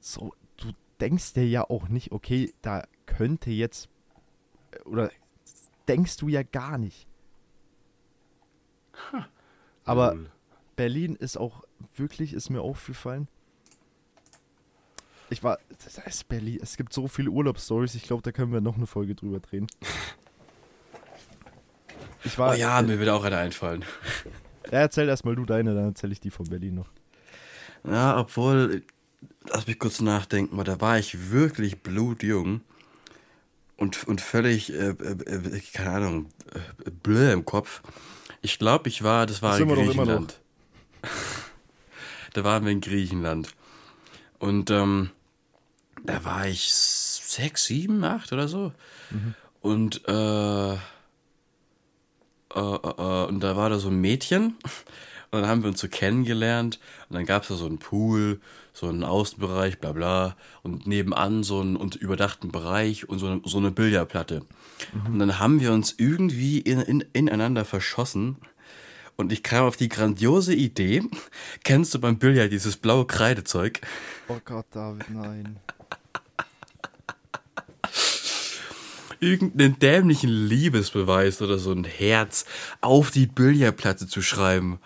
[0.00, 3.88] so, du denkst dir ja auch nicht, okay, da könnte jetzt,
[4.86, 5.10] oder
[5.88, 7.06] denkst du ja gar nicht.
[9.84, 10.30] Aber Cool.
[10.74, 11.64] Berlin ist auch
[11.96, 13.28] wirklich, ist mir aufgefallen.
[15.30, 18.60] Ich war, das heißt Berlin, es gibt so viele Urlaubsstories, ich glaube, da können wir
[18.60, 19.66] noch eine Folge drüber drehen.
[22.24, 23.84] Ich war, Oh ja, mir wird auch einer einfallen.
[24.66, 26.90] Ja, erzähl erstmal du deine, dann erzähl ich die von Berlin noch.
[27.84, 28.82] Ja, obwohl,
[29.48, 32.60] lass mich kurz nachdenken, weil da war ich wirklich blutjung
[33.76, 37.82] und, und völlig, äh, äh, äh, keine Ahnung, äh, blöd im Kopf.
[38.42, 40.40] Ich glaube, ich war, das war Das in Griechenland.
[42.34, 43.54] da waren wir in Griechenland.
[44.38, 45.10] Und ähm,
[46.04, 48.72] da war ich sechs, sieben, acht oder so.
[49.60, 50.78] Und äh, äh,
[52.56, 54.56] äh, äh, und da war da so ein Mädchen
[55.30, 58.40] und dann haben wir uns so kennengelernt und dann gab es da so einen Pool,
[58.76, 63.40] so einen Außenbereich, bla bla und nebenan so einen und überdachten Bereich und so eine,
[63.42, 64.42] so eine Billardplatte.
[65.06, 68.36] Und dann haben wir uns irgendwie in, in, ineinander verschossen
[69.16, 71.02] Und ich kam auf die grandiose Idee,
[71.64, 73.80] kennst du beim Billard dieses blaue Kreidezeug?
[74.28, 75.56] Oh Gott, David, nein.
[79.20, 82.44] Irgendeinen dämlichen Liebesbeweis oder so ein Herz
[82.82, 84.78] auf die Billardplatte zu schreiben.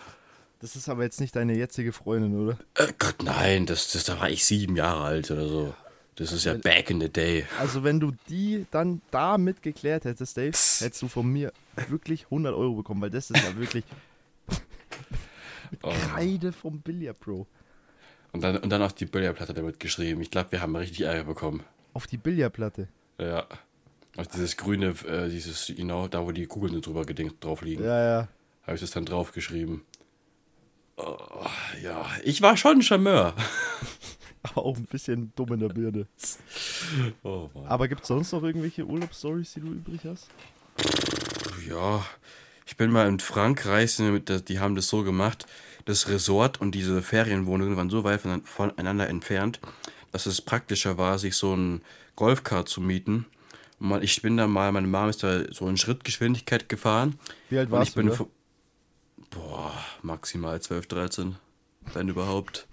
[0.61, 2.59] Das ist aber jetzt nicht deine jetzige Freundin, oder?
[2.75, 5.75] Äh, Gott, nein, das, das, da war ich sieben Jahre alt oder so.
[6.17, 7.47] Das ist ja back in the day.
[7.59, 11.53] Also wenn du die dann damit geklärt hättest, Dave, hättest du von mir
[11.89, 13.85] wirklich 100 Euro bekommen, weil das ist ja wirklich
[15.83, 15.91] Oh.
[15.91, 17.47] Kreide vom Billard Pro.
[18.33, 20.21] Und dann, und dann auf die Billardplatte damit geschrieben.
[20.21, 21.63] Ich glaube, wir haben richtig Ärger bekommen.
[21.95, 22.89] Auf die Billardplatte.
[23.19, 23.47] Ja.
[24.17, 27.85] Auf dieses grüne, äh, dieses, you know, da wo die Kugeln drüber gedingt drauf liegen.
[27.85, 28.29] Ja, ja.
[28.63, 29.83] Habe ich das dann draufgeschrieben.
[31.03, 31.47] Oh,
[31.83, 33.35] ja, ich war schon ein Charmeur.
[34.43, 36.07] Aber auch ein bisschen dumm in der Birne.
[37.23, 37.49] Oh.
[37.67, 40.29] Aber gibt es sonst noch irgendwelche Urlaubsstories, die du übrig hast?
[41.69, 42.05] Ja,
[42.67, 45.47] ich bin mal in Frankreich, die haben das so gemacht,
[45.85, 49.61] das Resort und diese Ferienwohnungen waren so weit von- voneinander entfernt,
[50.13, 51.83] dass es praktischer war, sich so ein
[52.17, 53.27] Golfkart zu mieten.
[53.79, 57.19] Und ich bin da mal, meine Mom ist da so in Schrittgeschwindigkeit gefahren.
[57.49, 58.31] Wie alt warst ich bin du?
[59.31, 59.73] Boah,
[60.03, 61.37] maximal 12, 13,
[61.95, 62.67] wenn überhaupt.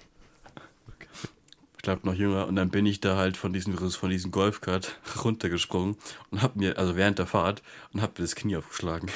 [1.78, 2.48] Ich glaube noch jünger.
[2.48, 5.96] Und dann bin ich da halt von diesem, von diesem Golfkart runtergesprungen
[6.32, 7.62] und hab mir, also während der Fahrt,
[7.94, 9.10] und hab mir das Knie aufgeschlagen.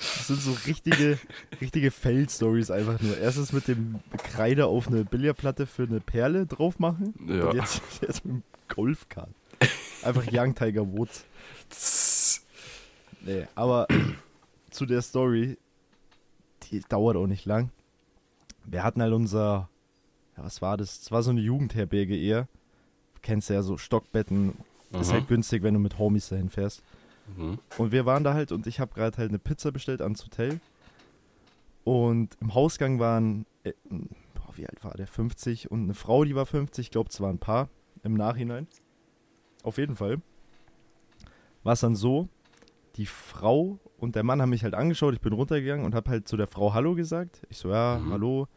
[0.00, 1.18] Das sind so richtige,
[1.60, 3.16] richtige Fail-Stories einfach nur.
[3.16, 7.14] Erstens mit dem Kreide auf eine Billardplatte für eine Perle drauf machen.
[7.26, 7.46] Ja.
[7.46, 9.30] Und jetzt, jetzt mit dem Golfkart.
[10.02, 11.24] Einfach Young Tiger Woods.
[13.24, 13.86] Nee, aber
[14.70, 15.56] zu der Story,
[16.64, 17.70] die dauert auch nicht lang.
[18.64, 19.68] Wir hatten halt unser,
[20.36, 21.02] ja, was war das?
[21.02, 22.48] Es war so eine Jugendherberge eher.
[23.14, 24.54] Du kennst ja so Stockbetten.
[24.92, 25.14] Ist Aha.
[25.14, 26.82] halt günstig, wenn du mit Homies dahin fährst.
[27.36, 27.58] Mhm.
[27.78, 30.60] Und wir waren da halt und ich habe gerade halt eine Pizza bestellt ans Hotel.
[31.84, 33.72] Und im Hausgang waren, äh,
[34.34, 35.06] boah, wie alt war der?
[35.06, 36.86] 50 und eine Frau, die war 50.
[36.86, 37.68] Ich glaube, es waren ein paar
[38.02, 38.66] im Nachhinein.
[39.62, 40.20] Auf jeden Fall.
[41.62, 42.28] War es dann so,
[42.96, 45.14] die Frau und der Mann haben mich halt angeschaut.
[45.14, 47.42] Ich bin runtergegangen und habe halt zu der Frau Hallo gesagt.
[47.48, 48.12] Ich so, ja, Mhm.
[48.12, 48.48] hallo.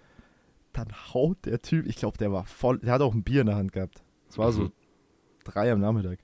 [0.73, 3.47] Dann haut der Typ, ich glaube, der war voll, der hat auch ein Bier in
[3.47, 4.03] der Hand gehabt.
[4.29, 4.71] Es war so Mhm.
[5.43, 6.19] drei am Nachmittag.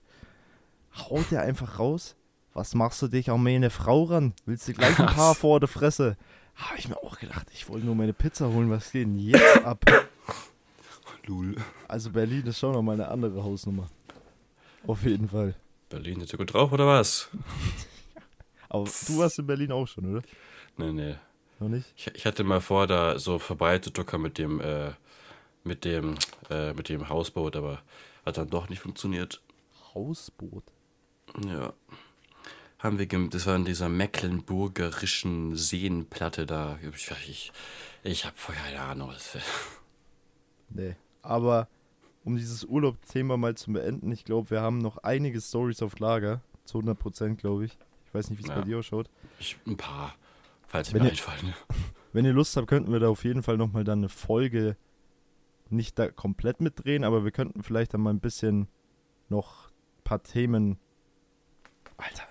[0.96, 2.16] Haut der einfach raus.
[2.54, 4.34] Was machst du dich an meine Frau ran?
[4.46, 6.18] Willst du gleich ein paar vor der Fresse?
[6.56, 8.70] Habe ich mir auch gedacht, ich wollte nur meine Pizza holen.
[8.70, 9.84] Was geht denn jetzt ab?
[11.26, 11.56] Lul.
[11.88, 13.88] Also Berlin ist schon noch mal eine andere Hausnummer.
[14.86, 15.56] Auf jeden Fall.
[15.90, 17.30] Berlin ist ja gut drauf, oder was?
[18.74, 20.22] Aber du warst in Berlin auch schon, oder?
[20.78, 21.16] Nee, nee.
[21.60, 21.94] Noch nicht?
[21.96, 24.92] Ich, ich hatte mal vor, da so vorbeizutuckern mit dem, äh,
[25.64, 26.16] mit dem,
[26.50, 27.82] äh, mit dem Hausboot, aber
[28.26, 29.42] hat dann doch nicht funktioniert.
[29.94, 30.64] Hausboot.
[31.48, 31.74] Ja.
[32.80, 36.78] Haben wir, das war in dieser mecklenburgerischen Seenplatte da.
[36.96, 37.52] Ich, ich,
[38.04, 39.10] ich habe keine Ahnung.
[39.10, 39.38] was-
[40.70, 40.96] Nee.
[41.22, 41.68] Aber
[42.26, 46.42] um dieses Urlaubsthema mal zu beenden, ich glaube, wir haben noch einige Stories auf Lager.
[46.66, 47.78] Zu 100 Prozent, glaube ich.
[48.14, 48.60] Ich weiß nicht, wie es Ja.
[48.60, 49.10] bei dir ausschaut.
[49.40, 50.14] Ich, ein paar,
[50.68, 51.56] falls Wenn mir einfallen.
[52.14, 54.78] Wenn ihr Lust habt, könnten wir da auf jeden Fall nochmal dann eine Folge
[55.72, 58.68] nicht da komplett mitdrehen, aber wir könnten vielleicht dann mal ein bisschen
[59.30, 60.78] noch ein paar Themen.
[61.98, 62.22] Alter,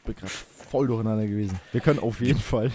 [0.00, 1.58] ich bin gerade voll durcheinander gewesen.
[1.72, 2.70] Wir können auf jeden Fall.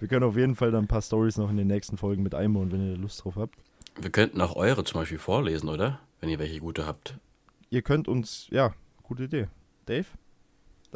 [0.00, 2.34] Wir können auf jeden Fall dann ein paar Stories noch in den nächsten Folgen mit
[2.34, 3.54] einbauen, wenn ihr Lust drauf habt.
[4.00, 6.00] Wir könnten auch eure zum Beispiel vorlesen, oder?
[6.18, 7.18] Wenn ihr welche gute habt.
[7.70, 8.74] Ihr könnt uns, ja,
[9.04, 9.46] gute Idee.
[9.86, 10.06] Dave,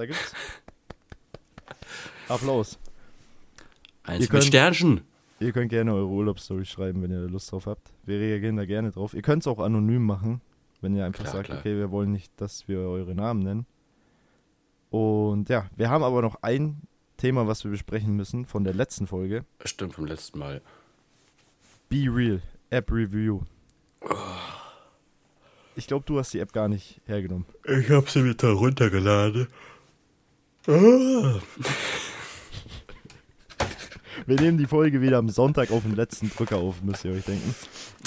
[0.01, 0.33] da gibt's.
[2.29, 2.79] Applaus.
[4.05, 5.01] Eins Ihr mit könnt- Sternchen.
[5.41, 7.91] Ihr könnt gerne eure Urlaubsstory schreiben, wenn ihr da Lust drauf habt.
[8.05, 9.15] Wir reagieren da gerne drauf.
[9.15, 10.41] Ihr könnt es auch anonym machen,
[10.83, 11.59] wenn ihr einfach Klar, sagt, klar.
[11.61, 13.67] okay, wir wollen nicht, dass wir eure Namen nennen.
[14.91, 16.83] Und ja, wir haben aber noch ein
[17.17, 19.45] Thema, was wir besprechen müssen von der letzten Folge.
[19.65, 20.61] Stimmt vom letzten Mal.
[21.89, 23.41] Be Real, App Review.
[25.77, 27.47] Ich glaube, du hast die App gar nicht hergenommen.
[27.65, 29.47] Ich habe sie wieder runtergeladen.
[34.27, 37.25] Wir nehmen die Folge wieder am Sonntag auf den letzten Drücker auf, müsst ihr euch
[37.25, 37.55] denken.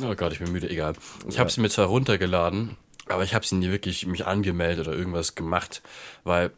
[0.03, 0.93] Oh Gott, ich bin müde, egal.
[1.28, 1.41] Ich Ja.
[1.41, 2.78] habe sie mir zwar runtergeladen,
[3.09, 5.82] aber ich habe sie nie wirklich mich angemeldet oder irgendwas gemacht,
[6.24, 6.51] weil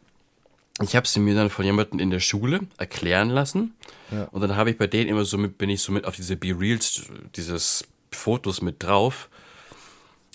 [0.80, 3.74] ich habe sie mir dann von jemandem in der Schule erklären lassen
[4.12, 4.24] Ja.
[4.24, 6.36] und dann habe ich bei denen immer so mit, bin ich so mit auf diese
[6.36, 7.02] Be Reels,
[7.34, 9.28] dieses Fotos mit drauf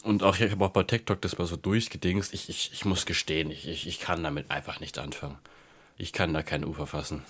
[0.03, 2.33] und auch ich habe auch bei TikTok das mal so durchgedingst.
[2.33, 5.37] Ich, ich, ich muss gestehen, ich, ich, ich kann damit einfach nicht anfangen.
[6.01, 7.21] Ich kann da kein Ufer fassen.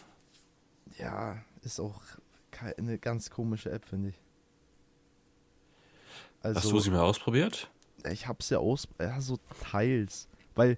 [0.98, 2.02] Ja, ist auch
[2.78, 4.16] eine ganz komische App, finde ich.
[6.42, 7.70] Also, Hast du sie mal ausprobiert?
[8.10, 10.30] ich hab's ja aus, ja, so teils.
[10.56, 10.78] Weil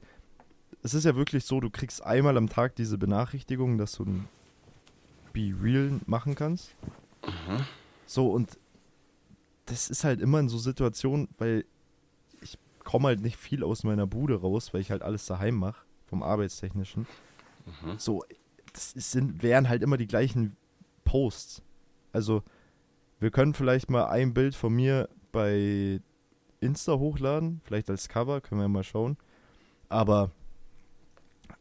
[0.82, 4.28] es ist ja wirklich so, du kriegst einmal am Tag diese Benachrichtigung, dass du ein
[5.32, 6.76] Be Real machen kannst.
[8.08, 8.58] So, und
[9.68, 11.64] das ist halt immer in so Situationen, weil
[12.42, 15.86] ich komme halt nicht viel aus meiner Bude raus, weil ich halt alles daheim mache,
[16.08, 17.06] vom Arbeitstechnischen.
[17.98, 18.24] So,
[18.74, 20.56] das sind, wären halt immer die gleichen
[21.06, 21.62] Posts.
[22.12, 22.44] Also,
[23.20, 26.00] wir können vielleicht mal ein Bild von mir bei
[26.60, 29.18] Insta hochladen, vielleicht als Cover, können wir mal schauen.
[29.90, 30.32] Aber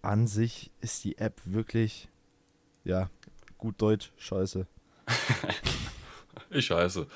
[0.01, 2.09] an sich ist die App wirklich,
[2.85, 3.11] ja,
[3.59, 4.67] gut Deutsch, scheiße.
[6.51, 7.07] Ich scheiße.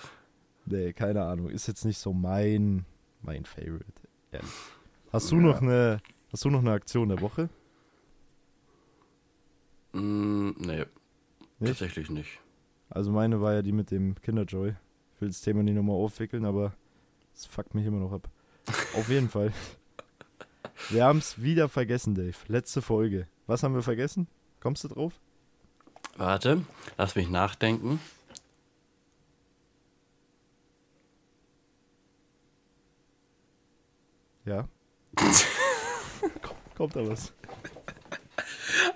[0.67, 1.51] Nee, keine Ahnung.
[1.51, 2.87] Ist jetzt nicht so mein,
[3.23, 3.85] mein Favorite,
[4.33, 4.51] ehrlich.
[5.13, 5.43] Hast du Ja.
[5.43, 6.01] noch eine,
[6.33, 7.49] hast du noch eine Aktion der Woche?
[9.97, 10.85] Mm, nee,
[11.59, 11.79] Nicht?
[11.79, 12.39] tatsächlich nicht.
[12.91, 14.75] Also meine war ja die mit dem Kinderjoy.
[15.15, 16.75] Ich will das Thema nicht nochmal aufwickeln, aber
[17.35, 18.29] es fuckt mich immer noch ab.
[18.95, 19.53] Auf jeden Fall.
[20.91, 22.37] Wir haben es wieder vergessen, Dave.
[22.49, 23.27] Letzte Folge.
[23.47, 24.27] Was haben wir vergessen?
[24.61, 25.19] Kommst du drauf?
[26.19, 26.63] Warte,
[26.99, 27.99] lass mich nachdenken.
[34.45, 34.69] Ja.
[36.77, 37.33] Kommt da was?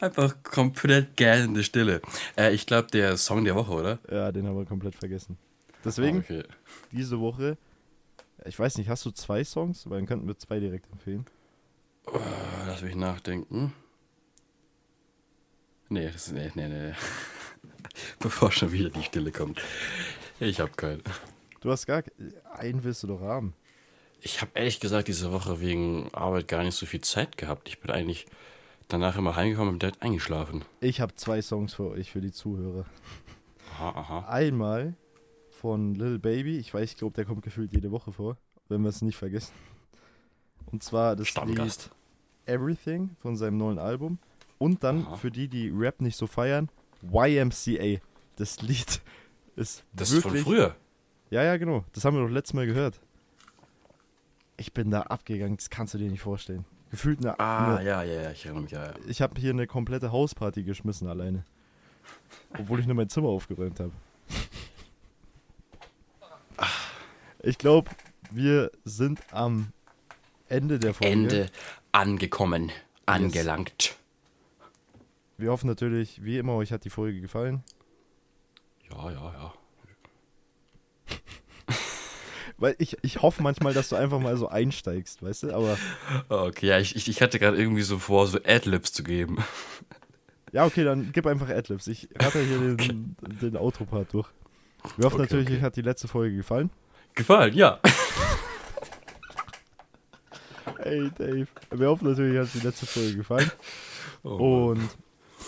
[0.01, 2.01] Einfach komplett gähnende Stille.
[2.37, 3.99] Äh, ich glaube, der Song der Woche, oder?
[4.11, 5.37] Ja, den haben wir komplett vergessen.
[5.85, 6.43] Deswegen Ah, okay.
[6.93, 7.57] diese Woche.
[8.47, 9.89] Ich weiß nicht, hast du zwei Songs?
[9.89, 11.27] Weil dann könnten wir zwei direkt empfehlen.
[12.07, 12.18] Äh,
[12.66, 13.73] Lass mich nachdenken.
[15.89, 16.33] Nee, das ist.
[16.33, 16.93] Nee, nee, nee.
[18.21, 19.61] Bevor schon wieder die Stille kommt.
[20.39, 21.03] Ich habe keinen.
[21.61, 22.12] Du hast gar ke-
[22.55, 23.55] einen willst du doch haben.
[24.23, 27.68] Ich habe ehrlich gesagt diese Woche wegen Arbeit gar nicht so viel Zeit gehabt.
[27.68, 28.27] Ich bin eigentlich
[28.93, 30.62] danach immer heimgekommen und direkt eingeschlafen.
[30.80, 32.84] Ich habe zwei Songs für euch, für die Zuhörer.
[33.74, 34.28] Aha, aha.
[34.28, 34.95] Einmal
[35.51, 36.59] von Lil Baby.
[36.59, 38.36] Ich weiß, ich glaube, der kommt gefühlt jede Woche vor,
[38.68, 39.53] wenn wir es nicht vergessen.
[40.66, 41.91] Und zwar das Lied.
[42.47, 44.18] Everything von seinem neuen Album.
[44.59, 45.16] Und dann Aha.
[45.16, 46.68] für die, die Rap nicht so feiern,
[47.03, 48.01] YMCA.
[48.36, 49.01] Das Lied
[49.57, 50.43] ist Das ist wirklich...
[50.43, 50.76] von früher.
[51.30, 51.84] Ja, ja, genau.
[51.93, 53.01] Das haben wir doch letztes Mal gehört.
[54.57, 56.64] Ich bin da abgegangen, das kannst du dir nicht vorstellen.
[56.91, 57.38] Gefühlt eine...
[57.38, 58.95] Ah, eine ja, ja, ja, ich erinnere mich, ja, ja.
[59.07, 61.45] ich habe hier eine komplette Hausparty geschmissen alleine.
[62.59, 63.93] Obwohl ich nur mein Zimmer aufgeräumt habe.
[67.43, 67.91] Ich glaube,
[68.30, 69.72] wir sind am
[70.49, 71.12] Ende der Folge.
[71.12, 71.51] Ende
[71.93, 72.70] angekommen,
[73.07, 73.97] angelangt.
[75.38, 77.64] Wir hoffen natürlich, wie immer, euch hat die Folge gefallen.
[78.91, 79.55] Ja, ja, ja.
[82.61, 85.55] Weil ich, ich hoffe manchmal, dass du einfach mal so einsteigst, weißt du?
[85.55, 85.79] Aber
[86.29, 89.39] Okay, ja, ich, ich, hatte gerade irgendwie so vor, so Adlibs zu geben.
[90.53, 91.87] ja, okay, dann gib einfach Adlibs.
[91.87, 94.29] Ich ratter hier den, den Autopart durch.
[94.99, 95.57] Wir hoffen Okay, natürlich, okay.
[95.57, 96.71] euch hat die letzte Folge gefallen.
[97.15, 97.81] Gefallen, ja.
[100.83, 101.47] Hey Dave.
[101.71, 103.51] Wir hoffen natürlich, euch hat die letzte Folge gefallen.
[104.23, 104.87] Oh, Und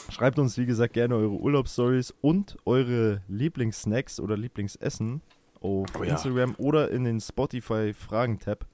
[0.08, 5.20] schreibt uns, wie gesagt, gerne eure Urlaubsstories und eure Lieblingssnacks oder Lieblingsessen
[5.62, 6.12] auf Oh ja.
[6.12, 8.66] Instagram oder in den Spotify-Fragen-Tab.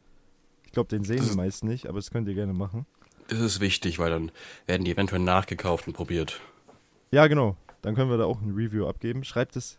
[0.66, 2.86] Ich glaube, den sehen Das die ist- meisten nicht, aber das könnt ihr gerne machen.
[3.28, 4.30] das ist wichtig, weil dann
[4.66, 6.40] werden die eventuell nachgekauft und probiert.
[7.10, 7.56] Ja, genau.
[7.82, 9.22] Dann können wir da auch ein Review abgeben.
[9.24, 9.78] Schreibt es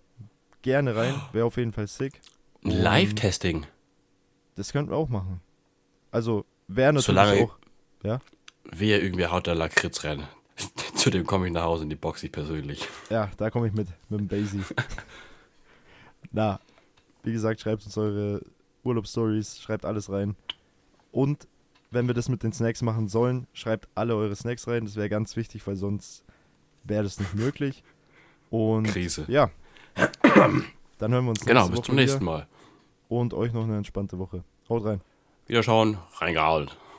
[0.61, 1.15] gerne rein.
[1.33, 2.21] Wäre auf jeden Fall sick.
[2.63, 3.65] Live-Testing.
[4.55, 5.41] Das könnten wir auch machen.
[6.11, 7.57] Also, wäre natürlich Solange- auch.
[8.03, 8.19] Ja?
[8.71, 10.27] Wer irgendwie haut da Lakritz rein.
[10.95, 12.87] Zu dem komme ich nach Hause in die Box, ich persönlich.
[13.09, 14.61] Ja, da komme ich mit, mit dem Basie.
[16.31, 16.59] Na,
[17.23, 18.41] wie gesagt, schreibt uns eure
[18.83, 20.35] Urlaubsstories, schreibt alles rein.
[21.11, 21.47] Und
[21.91, 24.85] wenn wir das mit den Snacks machen sollen, schreibt alle eure Snacks rein.
[24.85, 26.23] Das wäre ganz wichtig, weil sonst
[26.83, 27.83] wäre das nicht möglich.
[28.49, 29.25] Und Krise.
[29.27, 29.49] ja,
[30.97, 32.23] dann hören wir uns Genau, bis Woche zum nächsten.
[32.23, 32.47] Mal.
[33.07, 34.43] Und euch noch eine entspannte Woche.
[34.69, 35.01] Haut rein.
[35.47, 36.69] Wiederschauen, reingehauen.